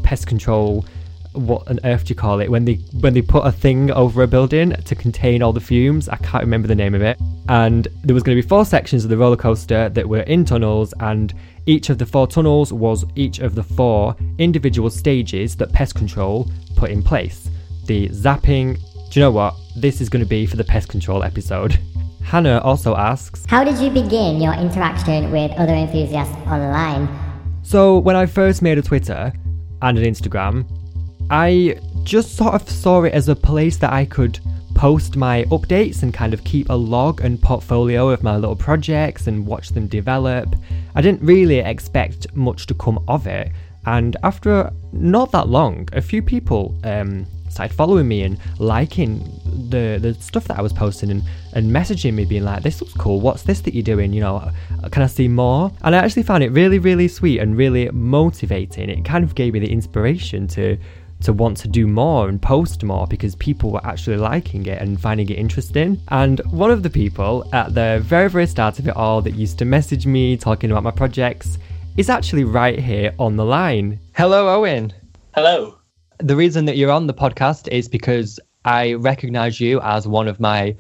pest 0.03 0.27
control. 0.27 0.85
What 1.35 1.69
on 1.69 1.79
earth 1.85 2.07
do 2.07 2.13
you 2.13 2.15
call 2.17 2.41
it 2.41 2.51
when 2.51 2.65
they 2.65 2.77
when 3.01 3.13
they 3.15 3.23
put 3.23 3.47
a 3.47 3.53
thing 3.53 3.93
over 3.93 4.23
a 4.23 4.27
building 4.27 4.73
to 4.73 4.95
contain 4.95 5.43
all 5.43 5.53
the 5.53 5.61
fumes? 5.61 6.09
I 6.09 6.17
can't 6.17 6.43
remember 6.43 6.67
the 6.67 6.75
name 6.75 6.95
of 6.95 7.03
it. 7.03 7.21
And 7.49 7.87
there 8.03 8.15
was 8.15 8.23
going 8.23 8.37
to 8.37 8.43
be 8.43 8.49
four 8.49 8.65
sections 8.65 9.05
of 9.05 9.11
the 9.11 9.17
roller 9.17 9.37
coaster 9.37 9.89
that 9.91 10.09
were 10.09 10.23
in 10.23 10.45
tunnels, 10.45 10.95
and 11.01 11.33
each 11.67 11.91
of 11.91 11.99
the 11.99 12.07
four 12.07 12.27
tunnels 12.27 12.73
was 12.73 13.05
each 13.15 13.39
of 13.39 13.55
the 13.55 13.63
four 13.63 14.17
individual 14.39 14.91
stages 14.91 15.55
that 15.57 15.73
pest 15.73 15.95
control 15.95 16.51
put 16.77 16.91
in 16.91 17.03
place 17.03 17.51
the 17.89 18.09
zapping. 18.11 18.79
Do 19.11 19.19
you 19.19 19.23
know 19.23 19.31
what? 19.31 19.55
This 19.77 20.01
is 20.01 20.09
going 20.09 20.23
to 20.23 20.29
be 20.29 20.47
for 20.47 20.57
the 20.57 20.65
pest 20.65 20.89
control 20.89 21.23
episode. 21.25 21.79
Hannah 22.29 22.59
also 22.59 22.95
asks 22.95 23.47
How 23.49 23.65
did 23.65 23.79
you 23.79 23.89
begin 23.89 24.39
your 24.39 24.53
interaction 24.53 25.31
with 25.33 25.51
other 25.53 25.73
enthusiasts 25.73 26.37
online? 26.47 27.09
So, 27.63 27.97
when 27.97 28.17
I 28.17 28.27
first 28.27 28.61
made 28.61 28.77
a 28.77 28.83
Twitter 28.83 29.33
and 29.81 29.97
an 29.97 30.05
Instagram, 30.05 30.67
I 31.31 31.81
just 32.05 32.37
sort 32.37 32.53
of 32.53 32.69
saw 32.69 33.05
it 33.05 33.15
as 33.15 33.31
a 33.31 33.35
place 33.35 33.79
that 33.79 33.95
I 33.95 34.05
could 34.05 34.41
post 34.75 35.17
my 35.17 35.45
updates 35.45 36.03
and 36.03 36.13
kind 36.13 36.35
of 36.35 36.45
keep 36.45 36.69
a 36.69 36.75
log 36.75 37.23
and 37.23 37.41
portfolio 37.41 38.11
of 38.11 38.23
my 38.23 38.37
little 38.37 38.57
projects 38.57 39.27
and 39.27 39.47
watch 39.47 39.71
them 39.71 39.87
develop. 39.87 40.55
I 40.95 41.01
didn't 41.01 41.23
really 41.23 41.61
expect 41.61 42.27
much 42.37 42.67
to 42.67 42.75
come 42.75 43.03
of 43.09 43.27
it. 43.27 43.51
And 43.87 44.19
after 44.23 44.71
not 44.93 45.33
that 45.33 45.49
long, 45.49 45.89
a 45.95 46.03
few 46.03 46.21
people 46.21 46.79
um, 46.85 47.27
started 47.51 47.75
following 47.75 48.09
me 48.09 48.23
and 48.23 48.39
liking 48.59 49.19
the 49.71 49.99
the 50.01 50.15
stuff 50.15 50.45
that 50.45 50.59
I 50.59 50.63
was 50.63 50.73
posting 50.73 51.11
and, 51.11 51.23
and 51.53 51.71
messaging 51.71 52.15
me 52.15 52.25
being 52.25 52.45
like, 52.45 52.63
this 52.63 52.81
looks 52.81 52.95
cool, 52.95 53.21
what's 53.21 53.43
this 53.43 53.61
that 53.63 53.75
you're 53.75 53.83
doing? 53.83 54.13
You 54.13 54.21
know, 54.21 54.51
can 54.91 55.03
I 55.03 55.07
see 55.07 55.29
more? 55.29 55.73
And 55.83 55.95
I 55.95 55.99
actually 55.99 56.23
found 56.23 56.43
it 56.45 56.51
really, 56.51 56.79
really 56.79 57.09
sweet 57.09 57.41
and 57.41 57.57
really 57.57 57.91
motivating. 57.91 58.89
It 58.91 59.05
kind 59.05 59.25
of 59.25 59.35
gave 59.35 59.53
me 59.53 59.61
the 59.61 59.71
inspiration 59.71 60.47
to 60.49 60.79
to 61.21 61.33
want 61.33 61.57
to 61.59 61.69
do 61.69 61.87
more 61.87 62.29
and 62.29 62.41
post 62.41 62.85
more 62.85 63.07
because 63.07 63.35
people 63.37 63.73
were 63.73 63.85
actually 63.85 64.17
liking 64.17 64.67
it 64.67 64.81
and 64.81 65.01
finding 65.01 65.29
it 65.29 65.39
interesting. 65.39 66.01
And 66.09 66.41
one 66.51 66.71
of 66.71 66.83
the 66.83 66.91
people 66.91 67.49
at 67.53 67.75
the 67.75 68.01
very, 68.05 68.31
very 68.31 68.47
start 68.47 68.79
of 68.79 68.87
it 68.87 68.97
all 68.97 69.21
that 69.23 69.35
used 69.35 69.59
to 69.59 69.65
message 69.65 70.07
me 70.07 70.37
talking 70.37 70.71
about 70.71 70.85
my 70.85 70.93
projects 70.93 71.59
is 71.97 72.09
actually 72.09 72.45
right 72.45 72.79
here 72.79 73.13
on 73.19 73.37
the 73.37 73.45
line. 73.45 73.99
Hello, 74.15 74.49
Owen. 74.49 74.93
Hello. 75.35 75.78
The 76.19 76.37
reason 76.37 76.65
that 76.65 76.77
you're 76.77 76.91
on 76.91 77.07
the 77.07 77.15
podcast 77.15 77.69
is 77.69 77.89
because 77.89 78.41
I 78.65 78.95
recognize 78.95 79.61
you 79.61 79.81
as 79.81 80.07
one 80.07 80.29
of 80.29 80.41
my 80.41 80.77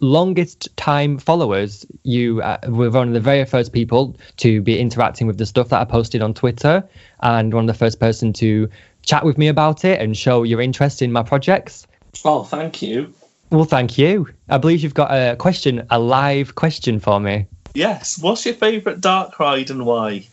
longest 0.00 0.68
time 0.76 1.18
followers. 1.18 1.86
You 2.02 2.42
uh, 2.42 2.58
were 2.68 2.90
one 2.90 3.08
of 3.08 3.14
the 3.14 3.20
very 3.20 3.44
first 3.44 3.72
people 3.72 4.16
to 4.38 4.60
be 4.60 4.78
interacting 4.78 5.26
with 5.26 5.38
the 5.38 5.46
stuff 5.46 5.70
that 5.70 5.80
I 5.80 5.84
posted 5.84 6.20
on 6.22 6.34
Twitter 6.34 6.86
and 7.20 7.54
one 7.54 7.64
of 7.64 7.68
the 7.68 7.78
first 7.78 7.98
person 7.98 8.32
to 8.34 8.68
chat 9.06 9.24
with 9.24 9.38
me 9.38 9.48
about 9.48 9.84
it 9.84 10.00
and 10.00 10.16
show 10.16 10.42
your 10.42 10.60
interest 10.60 11.00
in 11.02 11.12
my 11.12 11.22
projects. 11.22 11.86
Oh, 12.24 12.44
thank 12.44 12.82
you. 12.82 13.12
Well, 13.50 13.64
thank 13.64 13.98
you. 13.98 14.28
I 14.48 14.58
believe 14.58 14.82
you've 14.82 14.94
got 14.94 15.10
a 15.10 15.36
question, 15.36 15.86
a 15.90 15.98
live 15.98 16.54
question 16.54 17.00
for 17.00 17.20
me. 17.20 17.46
Yes. 17.74 18.18
What's 18.18 18.44
your 18.44 18.54
favourite 18.54 19.00
dark 19.00 19.38
ride 19.38 19.70
and 19.70 19.86
why? 19.86 20.26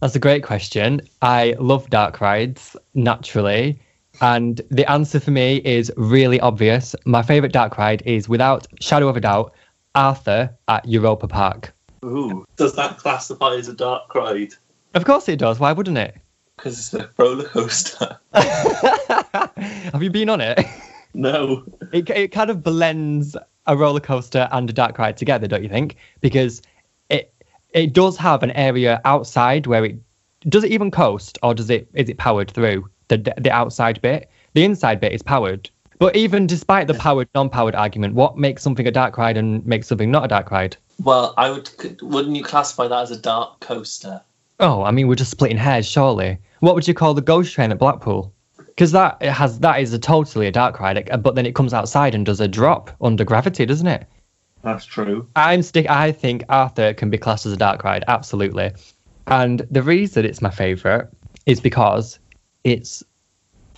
That's 0.00 0.16
a 0.16 0.18
great 0.18 0.42
question. 0.42 1.02
I 1.20 1.54
love 1.58 1.88
dark 1.90 2.20
rides, 2.20 2.76
naturally. 2.94 3.80
And 4.20 4.60
the 4.70 4.88
answer 4.90 5.18
for 5.20 5.30
me 5.30 5.56
is 5.64 5.92
really 5.96 6.38
obvious. 6.40 6.94
My 7.04 7.22
favourite 7.22 7.52
dark 7.52 7.78
ride 7.78 8.02
is, 8.04 8.28
without 8.28 8.66
shadow 8.80 9.08
of 9.08 9.16
a 9.16 9.20
doubt, 9.20 9.54
Arthur 9.94 10.54
at 10.68 10.86
Europa 10.86 11.28
Park. 11.28 11.72
Ooh. 12.04 12.44
Does 12.56 12.74
that 12.76 12.98
classify 12.98 13.54
as 13.54 13.68
a 13.68 13.74
dark 13.74 14.14
ride? 14.14 14.54
Of 14.94 15.04
course 15.04 15.28
it 15.28 15.38
does. 15.38 15.58
Why 15.58 15.72
wouldn't 15.72 15.98
it? 15.98 16.16
Because 16.56 16.78
it's 16.78 16.94
a 16.94 17.10
roller 17.16 17.44
coaster. 17.44 18.18
Have 18.32 20.02
you 20.02 20.10
been 20.10 20.28
on 20.28 20.40
it? 20.40 20.60
no. 21.14 21.64
It, 21.92 22.08
it 22.10 22.32
kind 22.32 22.50
of 22.50 22.62
blends 22.62 23.36
a 23.66 23.76
roller 23.76 24.00
coaster 24.00 24.48
and 24.52 24.68
a 24.68 24.72
dark 24.72 24.98
ride 24.98 25.16
together, 25.16 25.46
don't 25.46 25.62
you 25.62 25.68
think? 25.68 25.96
Because 26.20 26.62
it 27.08 27.32
it 27.72 27.92
does 27.92 28.16
have 28.18 28.42
an 28.42 28.50
area 28.52 29.00
outside 29.04 29.66
where 29.66 29.84
it 29.84 29.96
does 30.48 30.64
it 30.64 30.72
even 30.72 30.90
coast 30.90 31.38
or 31.42 31.54
does 31.54 31.70
it 31.70 31.88
is 31.94 32.08
it 32.08 32.18
powered 32.18 32.50
through 32.50 32.88
the 33.16 33.34
the 33.38 33.50
outside 33.50 34.00
bit? 34.00 34.30
The 34.54 34.64
inside 34.64 35.00
bit 35.00 35.12
is 35.12 35.22
powered. 35.22 35.70
But 35.98 36.16
even 36.16 36.46
despite 36.46 36.88
the 36.88 36.94
powered 36.94 37.28
non-powered 37.34 37.76
argument, 37.76 38.14
what 38.14 38.36
makes 38.36 38.62
something 38.62 38.86
a 38.88 38.90
dark 38.90 39.16
ride 39.18 39.36
and 39.36 39.64
makes 39.64 39.86
something 39.86 40.10
not 40.10 40.24
a 40.24 40.28
dark 40.28 40.50
ride? 40.50 40.76
Well, 41.02 41.32
I 41.36 41.50
would. 41.50 41.70
Wouldn't 42.02 42.36
you 42.36 42.42
classify 42.42 42.88
that 42.88 43.02
as 43.02 43.10
a 43.10 43.18
dark 43.18 43.60
coaster? 43.60 44.20
Oh, 44.60 44.82
I 44.82 44.90
mean 44.90 45.08
we're 45.08 45.14
just 45.14 45.30
splitting 45.30 45.56
hairs, 45.56 45.86
surely. 45.86 46.38
What 46.60 46.74
would 46.74 46.88
you 46.88 46.94
call 46.94 47.14
the 47.14 47.20
ghost 47.20 47.54
train 47.54 47.72
at 47.72 47.78
Blackpool? 47.78 48.32
Because 48.66 48.92
that 48.92 49.18
it 49.20 49.30
has 49.30 49.60
that 49.60 49.80
is 49.80 49.92
a 49.92 49.98
totally 49.98 50.46
a 50.46 50.52
dark 50.52 50.80
ride, 50.80 51.22
but 51.22 51.34
then 51.34 51.46
it 51.46 51.54
comes 51.54 51.74
outside 51.74 52.14
and 52.14 52.26
does 52.26 52.40
a 52.40 52.48
drop 52.48 52.90
under 53.00 53.24
gravity, 53.24 53.66
doesn't 53.66 53.86
it? 53.86 54.06
That's 54.62 54.84
true. 54.84 55.28
I'm 55.36 55.62
stick. 55.62 55.90
I 55.90 56.12
think 56.12 56.44
Arthur 56.48 56.94
can 56.94 57.10
be 57.10 57.18
classed 57.18 57.46
as 57.46 57.52
a 57.52 57.56
dark 57.56 57.84
ride, 57.84 58.04
absolutely. 58.08 58.72
And 59.26 59.66
the 59.70 59.82
reason 59.82 60.24
it's 60.24 60.42
my 60.42 60.50
favourite 60.50 61.06
is 61.46 61.60
because 61.60 62.18
it's 62.64 63.02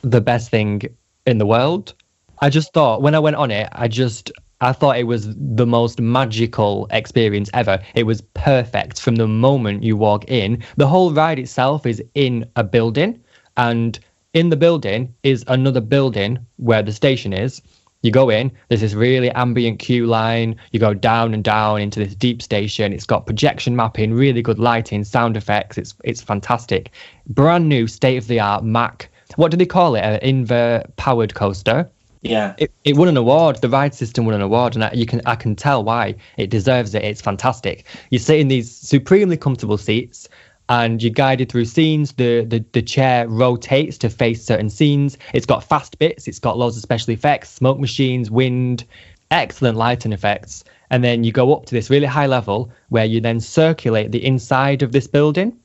the 0.03 0.21
best 0.21 0.51
thing 0.51 0.83
in 1.27 1.39
the 1.39 1.47
world. 1.47 1.95
I 2.41 2.51
just 2.51 2.73
thought 2.73 3.03
when 3.03 3.15
I 3.15 3.19
went 3.19 3.37
on 3.37 3.51
it, 3.51 3.69
I 3.73 3.89
just 3.89 4.31
I 4.61 4.73
thought 4.73 4.99
it 4.99 5.05
was 5.05 5.35
the 5.37 5.67
most 5.67 6.01
magical 6.01 6.87
experience 6.91 7.51
ever. 7.55 7.83
It 7.95 8.05
was 8.05 8.23
perfect 8.35 9.01
from 9.01 9.17
the 9.17 9.29
moment 9.29 9.83
you 9.83 9.97
walk 9.97 10.25
in. 10.29 10.63
The 10.77 10.87
whole 10.87 11.13
ride 11.13 11.39
itself 11.39 11.87
is 11.87 12.03
in 12.15 12.49
a 12.57 12.65
building, 12.65 13.21
and 13.57 13.99
in 14.33 14.51
the 14.51 14.57
building 14.57 15.15
is 15.23 15.45
another 15.49 15.81
building 15.81 16.39
where 16.57 16.83
the 16.83 16.93
station 16.93 17.33
is. 17.33 17.63
You 18.05 18.11
go 18.11 18.29
in, 18.29 18.53
there's 18.69 18.83
this 18.83 18.93
really 18.93 19.31
ambient 19.31 19.79
queue 19.79 20.07
line. 20.07 20.57
You 20.73 20.79
go 20.79 20.93
down 20.93 21.33
and 21.33 21.43
down 21.43 21.81
into 21.81 22.01
this 22.01 22.15
deep 22.15 22.43
station. 22.43 22.93
It's 22.93 23.07
got 23.07 23.25
projection 23.25 23.77
mapping, 23.77 24.13
really 24.13 24.43
good 24.43 24.59
lighting, 24.59 25.05
sound 25.05 25.39
effects. 25.39 25.79
It's 25.79 25.95
it's 26.05 26.21
fantastic. 26.21 26.91
Brand 27.27 27.67
new, 27.67 27.87
state 27.87 28.19
of 28.19 28.27
the 28.27 28.41
art 28.41 28.63
Mack. 28.63 29.09
What 29.37 29.51
do 29.51 29.57
they 29.57 29.65
call 29.65 29.95
it? 29.95 30.01
An 30.01 30.21
invert 30.21 30.95
powered 30.97 31.35
coaster. 31.35 31.89
Yeah. 32.21 32.55
It, 32.59 32.71
it 32.85 32.99
won 32.99 33.09
an 33.09 33.17
award. 33.17 33.63
The 33.63 33.71
ride 33.71 33.95
system 33.95 34.27
won 34.27 34.35
an 34.35 34.43
award, 34.43 34.75
and 34.75 34.85
I, 34.85 34.93
you 34.93 35.07
can 35.07 35.23
I 35.25 35.35
can 35.35 35.57
tell 35.57 35.83
why. 35.83 36.15
It 36.37 36.51
deserves 36.51 36.95
it. 36.95 37.05
It's 37.05 37.23
fantastic. 37.23 37.87
You 38.11 38.19
sit 38.19 38.39
in 38.39 38.49
these 38.49 38.71
supremely 38.71 39.39
comfortable 39.39 39.79
seats, 39.79 40.29
and 40.69 41.03
you're 41.03 41.13
guided 41.13 41.51
through 41.51 41.67
scenes. 41.67 42.13
The, 42.13 42.45
the 42.45 42.65
the 42.73 42.83
chair 42.83 43.29
rotates 43.29 43.99
to 43.99 44.11
face 44.11 44.45
certain 44.45 44.71
scenes. 44.71 45.19
It's 45.33 45.47
got 45.47 45.65
fast 45.65 45.99
bits. 45.99 46.27
It's 46.27 46.39
got 46.39 46.59
loads 46.59 46.77
of 46.77 46.83
special 46.83 47.13
effects, 47.13 47.51
smoke 47.51 47.79
machines, 47.79 48.31
wind, 48.31 48.85
excellent 49.31 49.77
lighting 49.77 50.13
effects. 50.13 50.65
And 50.91 51.03
then 51.03 51.25
you 51.25 51.33
go 51.33 51.55
up 51.55 51.67
to 51.67 51.75
this 51.75 51.91
really 51.91 52.07
high 52.07 52.27
level 52.27 52.71
where 52.89 53.05
you 53.05 53.21
then 53.21 53.41
circulate 53.41 54.13
the 54.13 54.25
inside 54.25 54.83
of 54.83 54.93
this 54.93 55.07
building. 55.07 55.59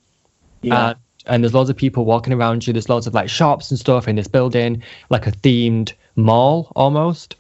Yeah. 0.62 0.90
And, 0.90 1.00
and 1.26 1.44
there's 1.44 1.54
loads 1.54 1.70
of 1.70 1.76
people 1.76 2.06
walking 2.06 2.34
around 2.34 2.66
you. 2.66 2.74
There's 2.74 2.90
loads 2.90 3.06
of 3.06 3.14
like 3.14 3.30
shops 3.30 3.70
and 3.70 3.80
stuff 3.80 4.08
in 4.08 4.16
this 4.16 4.28
building, 4.28 4.82
like 5.10 5.28
a 5.28 5.32
themed 5.32 5.94
mall 6.16 6.72
almost. 6.76 7.36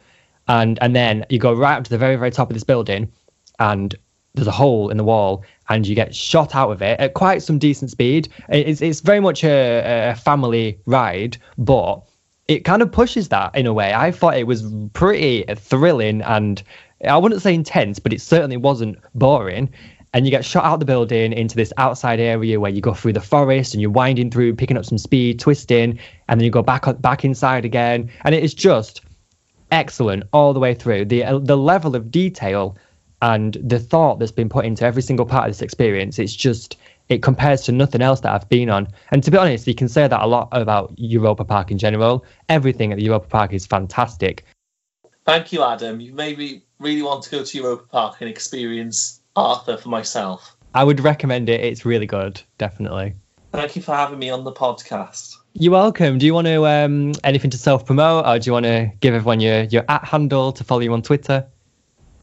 And 0.47 0.79
and 0.81 0.95
then 0.95 1.25
you 1.29 1.39
go 1.39 1.53
right 1.53 1.77
up 1.77 1.83
to 1.83 1.89
the 1.89 1.97
very 1.97 2.15
very 2.15 2.31
top 2.31 2.49
of 2.49 2.53
this 2.53 2.63
building, 2.63 3.11
and 3.59 3.95
there's 4.39 4.47
a 4.47 4.51
hole 4.51 4.89
in 4.89 4.97
the 4.97 5.03
wall 5.03 5.43
and 5.69 5.87
you 5.87 5.95
get 5.95 6.15
shot 6.15 6.55
out 6.55 6.71
of 6.71 6.81
it 6.81 6.99
at 6.99 7.13
quite 7.13 7.43
some 7.43 7.59
decent 7.59 7.91
speed. 7.91 8.27
It's, 8.49 8.81
it's 8.81 9.01
very 9.01 9.19
much 9.19 9.43
a, 9.43 10.11
a 10.11 10.15
family 10.15 10.79
ride, 10.85 11.37
but 11.57 12.01
it 12.47 12.65
kind 12.65 12.81
of 12.81 12.91
pushes 12.91 13.29
that 13.29 13.55
in 13.55 13.67
a 13.67 13.73
way. 13.73 13.93
I 13.93 14.11
thought 14.11 14.37
it 14.37 14.47
was 14.47 14.65
pretty 14.93 15.45
thrilling 15.55 16.21
and 16.23 16.63
I 17.07 17.17
wouldn't 17.17 17.41
say 17.41 17.53
intense, 17.53 17.99
but 17.99 18.11
it 18.11 18.21
certainly 18.21 18.57
wasn't 18.57 18.97
boring. 19.13 19.69
And 20.11 20.25
you 20.25 20.31
get 20.31 20.43
shot 20.43 20.65
out 20.65 20.79
the 20.79 20.85
building 20.85 21.33
into 21.33 21.55
this 21.55 21.71
outside 21.77 22.19
area 22.19 22.59
where 22.59 22.71
you 22.71 22.81
go 22.81 22.95
through 22.95 23.13
the 23.13 23.21
forest 23.21 23.75
and 23.75 23.81
you're 23.81 23.91
winding 23.91 24.31
through, 24.31 24.55
picking 24.55 24.75
up 24.75 24.85
some 24.85 24.97
speed, 24.97 25.39
twisting, 25.39 25.99
and 26.27 26.39
then 26.39 26.45
you 26.45 26.49
go 26.49 26.63
back 26.63 26.85
back 26.99 27.23
inside 27.23 27.63
again. 27.63 28.09
And 28.25 28.33
it 28.33 28.43
is 28.43 28.55
just 28.55 29.01
excellent 29.71 30.23
all 30.33 30.51
the 30.53 30.59
way 30.59 30.73
through. 30.73 31.05
The 31.05 31.23
uh, 31.23 31.37
the 31.37 31.57
level 31.57 31.95
of 31.95 32.09
detail 32.09 32.75
and 33.21 33.57
the 33.63 33.79
thought 33.79 34.19
that's 34.19 34.31
been 34.31 34.49
put 34.49 34.65
into 34.65 34.85
every 34.85 35.01
single 35.01 35.25
part 35.25 35.45
of 35.45 35.49
this 35.49 35.61
experience 35.61 36.19
it's 36.19 36.35
just 36.35 36.77
it 37.09 37.23
compares 37.23 37.63
to 37.63 37.71
nothing 37.71 38.01
else 38.01 38.21
that 38.21 38.31
I've 38.31 38.47
been 38.49 38.69
on. 38.69 38.87
And 39.11 39.23
to 39.23 39.31
be 39.31 39.37
honest, 39.37 39.67
you 39.67 39.75
can 39.75 39.89
say 39.89 40.07
that 40.07 40.21
a 40.21 40.27
lot 40.27 40.47
about 40.51 40.93
Europa 40.97 41.43
Park 41.43 41.71
in 41.71 41.79
general. 41.79 42.23
Everything 42.47 42.91
at 42.91 42.97
the 42.97 43.03
Europa 43.03 43.27
Park 43.27 43.51
is 43.51 43.65
fantastic. 43.65 44.45
Thank 45.25 45.51
you, 45.51 45.63
Adam. 45.63 45.99
You 45.99 46.13
made 46.13 46.37
me 46.37 46.63
really 46.79 47.01
want 47.01 47.23
to 47.23 47.31
go 47.31 47.43
to 47.43 47.57
Europa 47.57 47.83
Park 47.91 48.17
and 48.21 48.29
experience 48.29 49.21
Arthur 49.35 49.77
for 49.77 49.89
myself. 49.89 50.55
I 50.75 50.83
would 50.83 50.99
recommend 50.99 51.49
it. 51.49 51.61
It's 51.61 51.83
really 51.83 52.05
good, 52.05 52.41
definitely. 52.59 53.15
Thank 53.51 53.75
you 53.75 53.81
for 53.81 53.95
having 53.95 54.19
me 54.19 54.29
on 54.29 54.43
the 54.43 54.51
podcast. 54.51 55.35
You're 55.53 55.71
welcome. 55.71 56.19
Do 56.19 56.27
you 56.27 56.35
want 56.35 56.45
to 56.45 56.67
um, 56.67 57.13
anything 57.23 57.49
to 57.49 57.57
self 57.57 57.87
promote, 57.87 58.27
or 58.27 58.37
do 58.37 58.47
you 58.47 58.53
want 58.53 58.65
to 58.65 58.91
give 58.99 59.15
everyone 59.15 59.39
your 59.39 59.63
your 59.63 59.83
at 59.89 60.05
handle 60.05 60.51
to 60.51 60.63
follow 60.63 60.81
you 60.81 60.93
on 60.93 61.01
Twitter? 61.01 61.47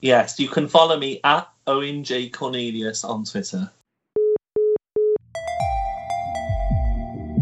Yes, 0.00 0.38
you 0.38 0.48
can 0.48 0.68
follow 0.68 0.98
me 0.98 1.20
at 1.24 1.48
Owen 1.66 2.04
J 2.04 2.28
Cornelius 2.28 3.02
on 3.04 3.24
Twitter. 3.24 3.70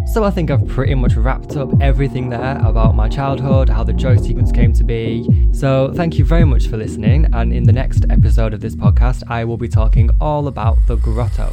So 0.07 0.23
I 0.23 0.31
think 0.31 0.53
I've 0.53 0.65
pretty 0.69 0.95
much 0.95 1.17
wrapped 1.17 1.57
up 1.57 1.71
everything 1.81 2.29
there 2.31 2.57
about 2.65 2.95
my 2.95 3.09
childhood, 3.09 3.69
how 3.69 3.83
the 3.83 3.93
joy 3.93 4.17
sequence 4.17 4.53
came 4.53 4.73
to 4.75 4.85
be. 4.85 5.29
So 5.53 5.93
thank 5.97 6.19
you 6.19 6.25
very 6.25 6.45
much 6.45 6.69
for 6.69 6.77
listening. 6.77 7.27
And 7.33 7.53
in 7.53 7.65
the 7.65 7.73
next 7.73 8.05
episode 8.09 8.55
of 8.55 8.61
this 8.61 8.77
podcast, 8.77 9.25
I 9.29 9.45
will 9.45 9.57
be 9.57 9.67
talking 9.67 10.11
all 10.21 10.47
about 10.47 10.79
the 10.87 10.95
grotto. 10.95 11.53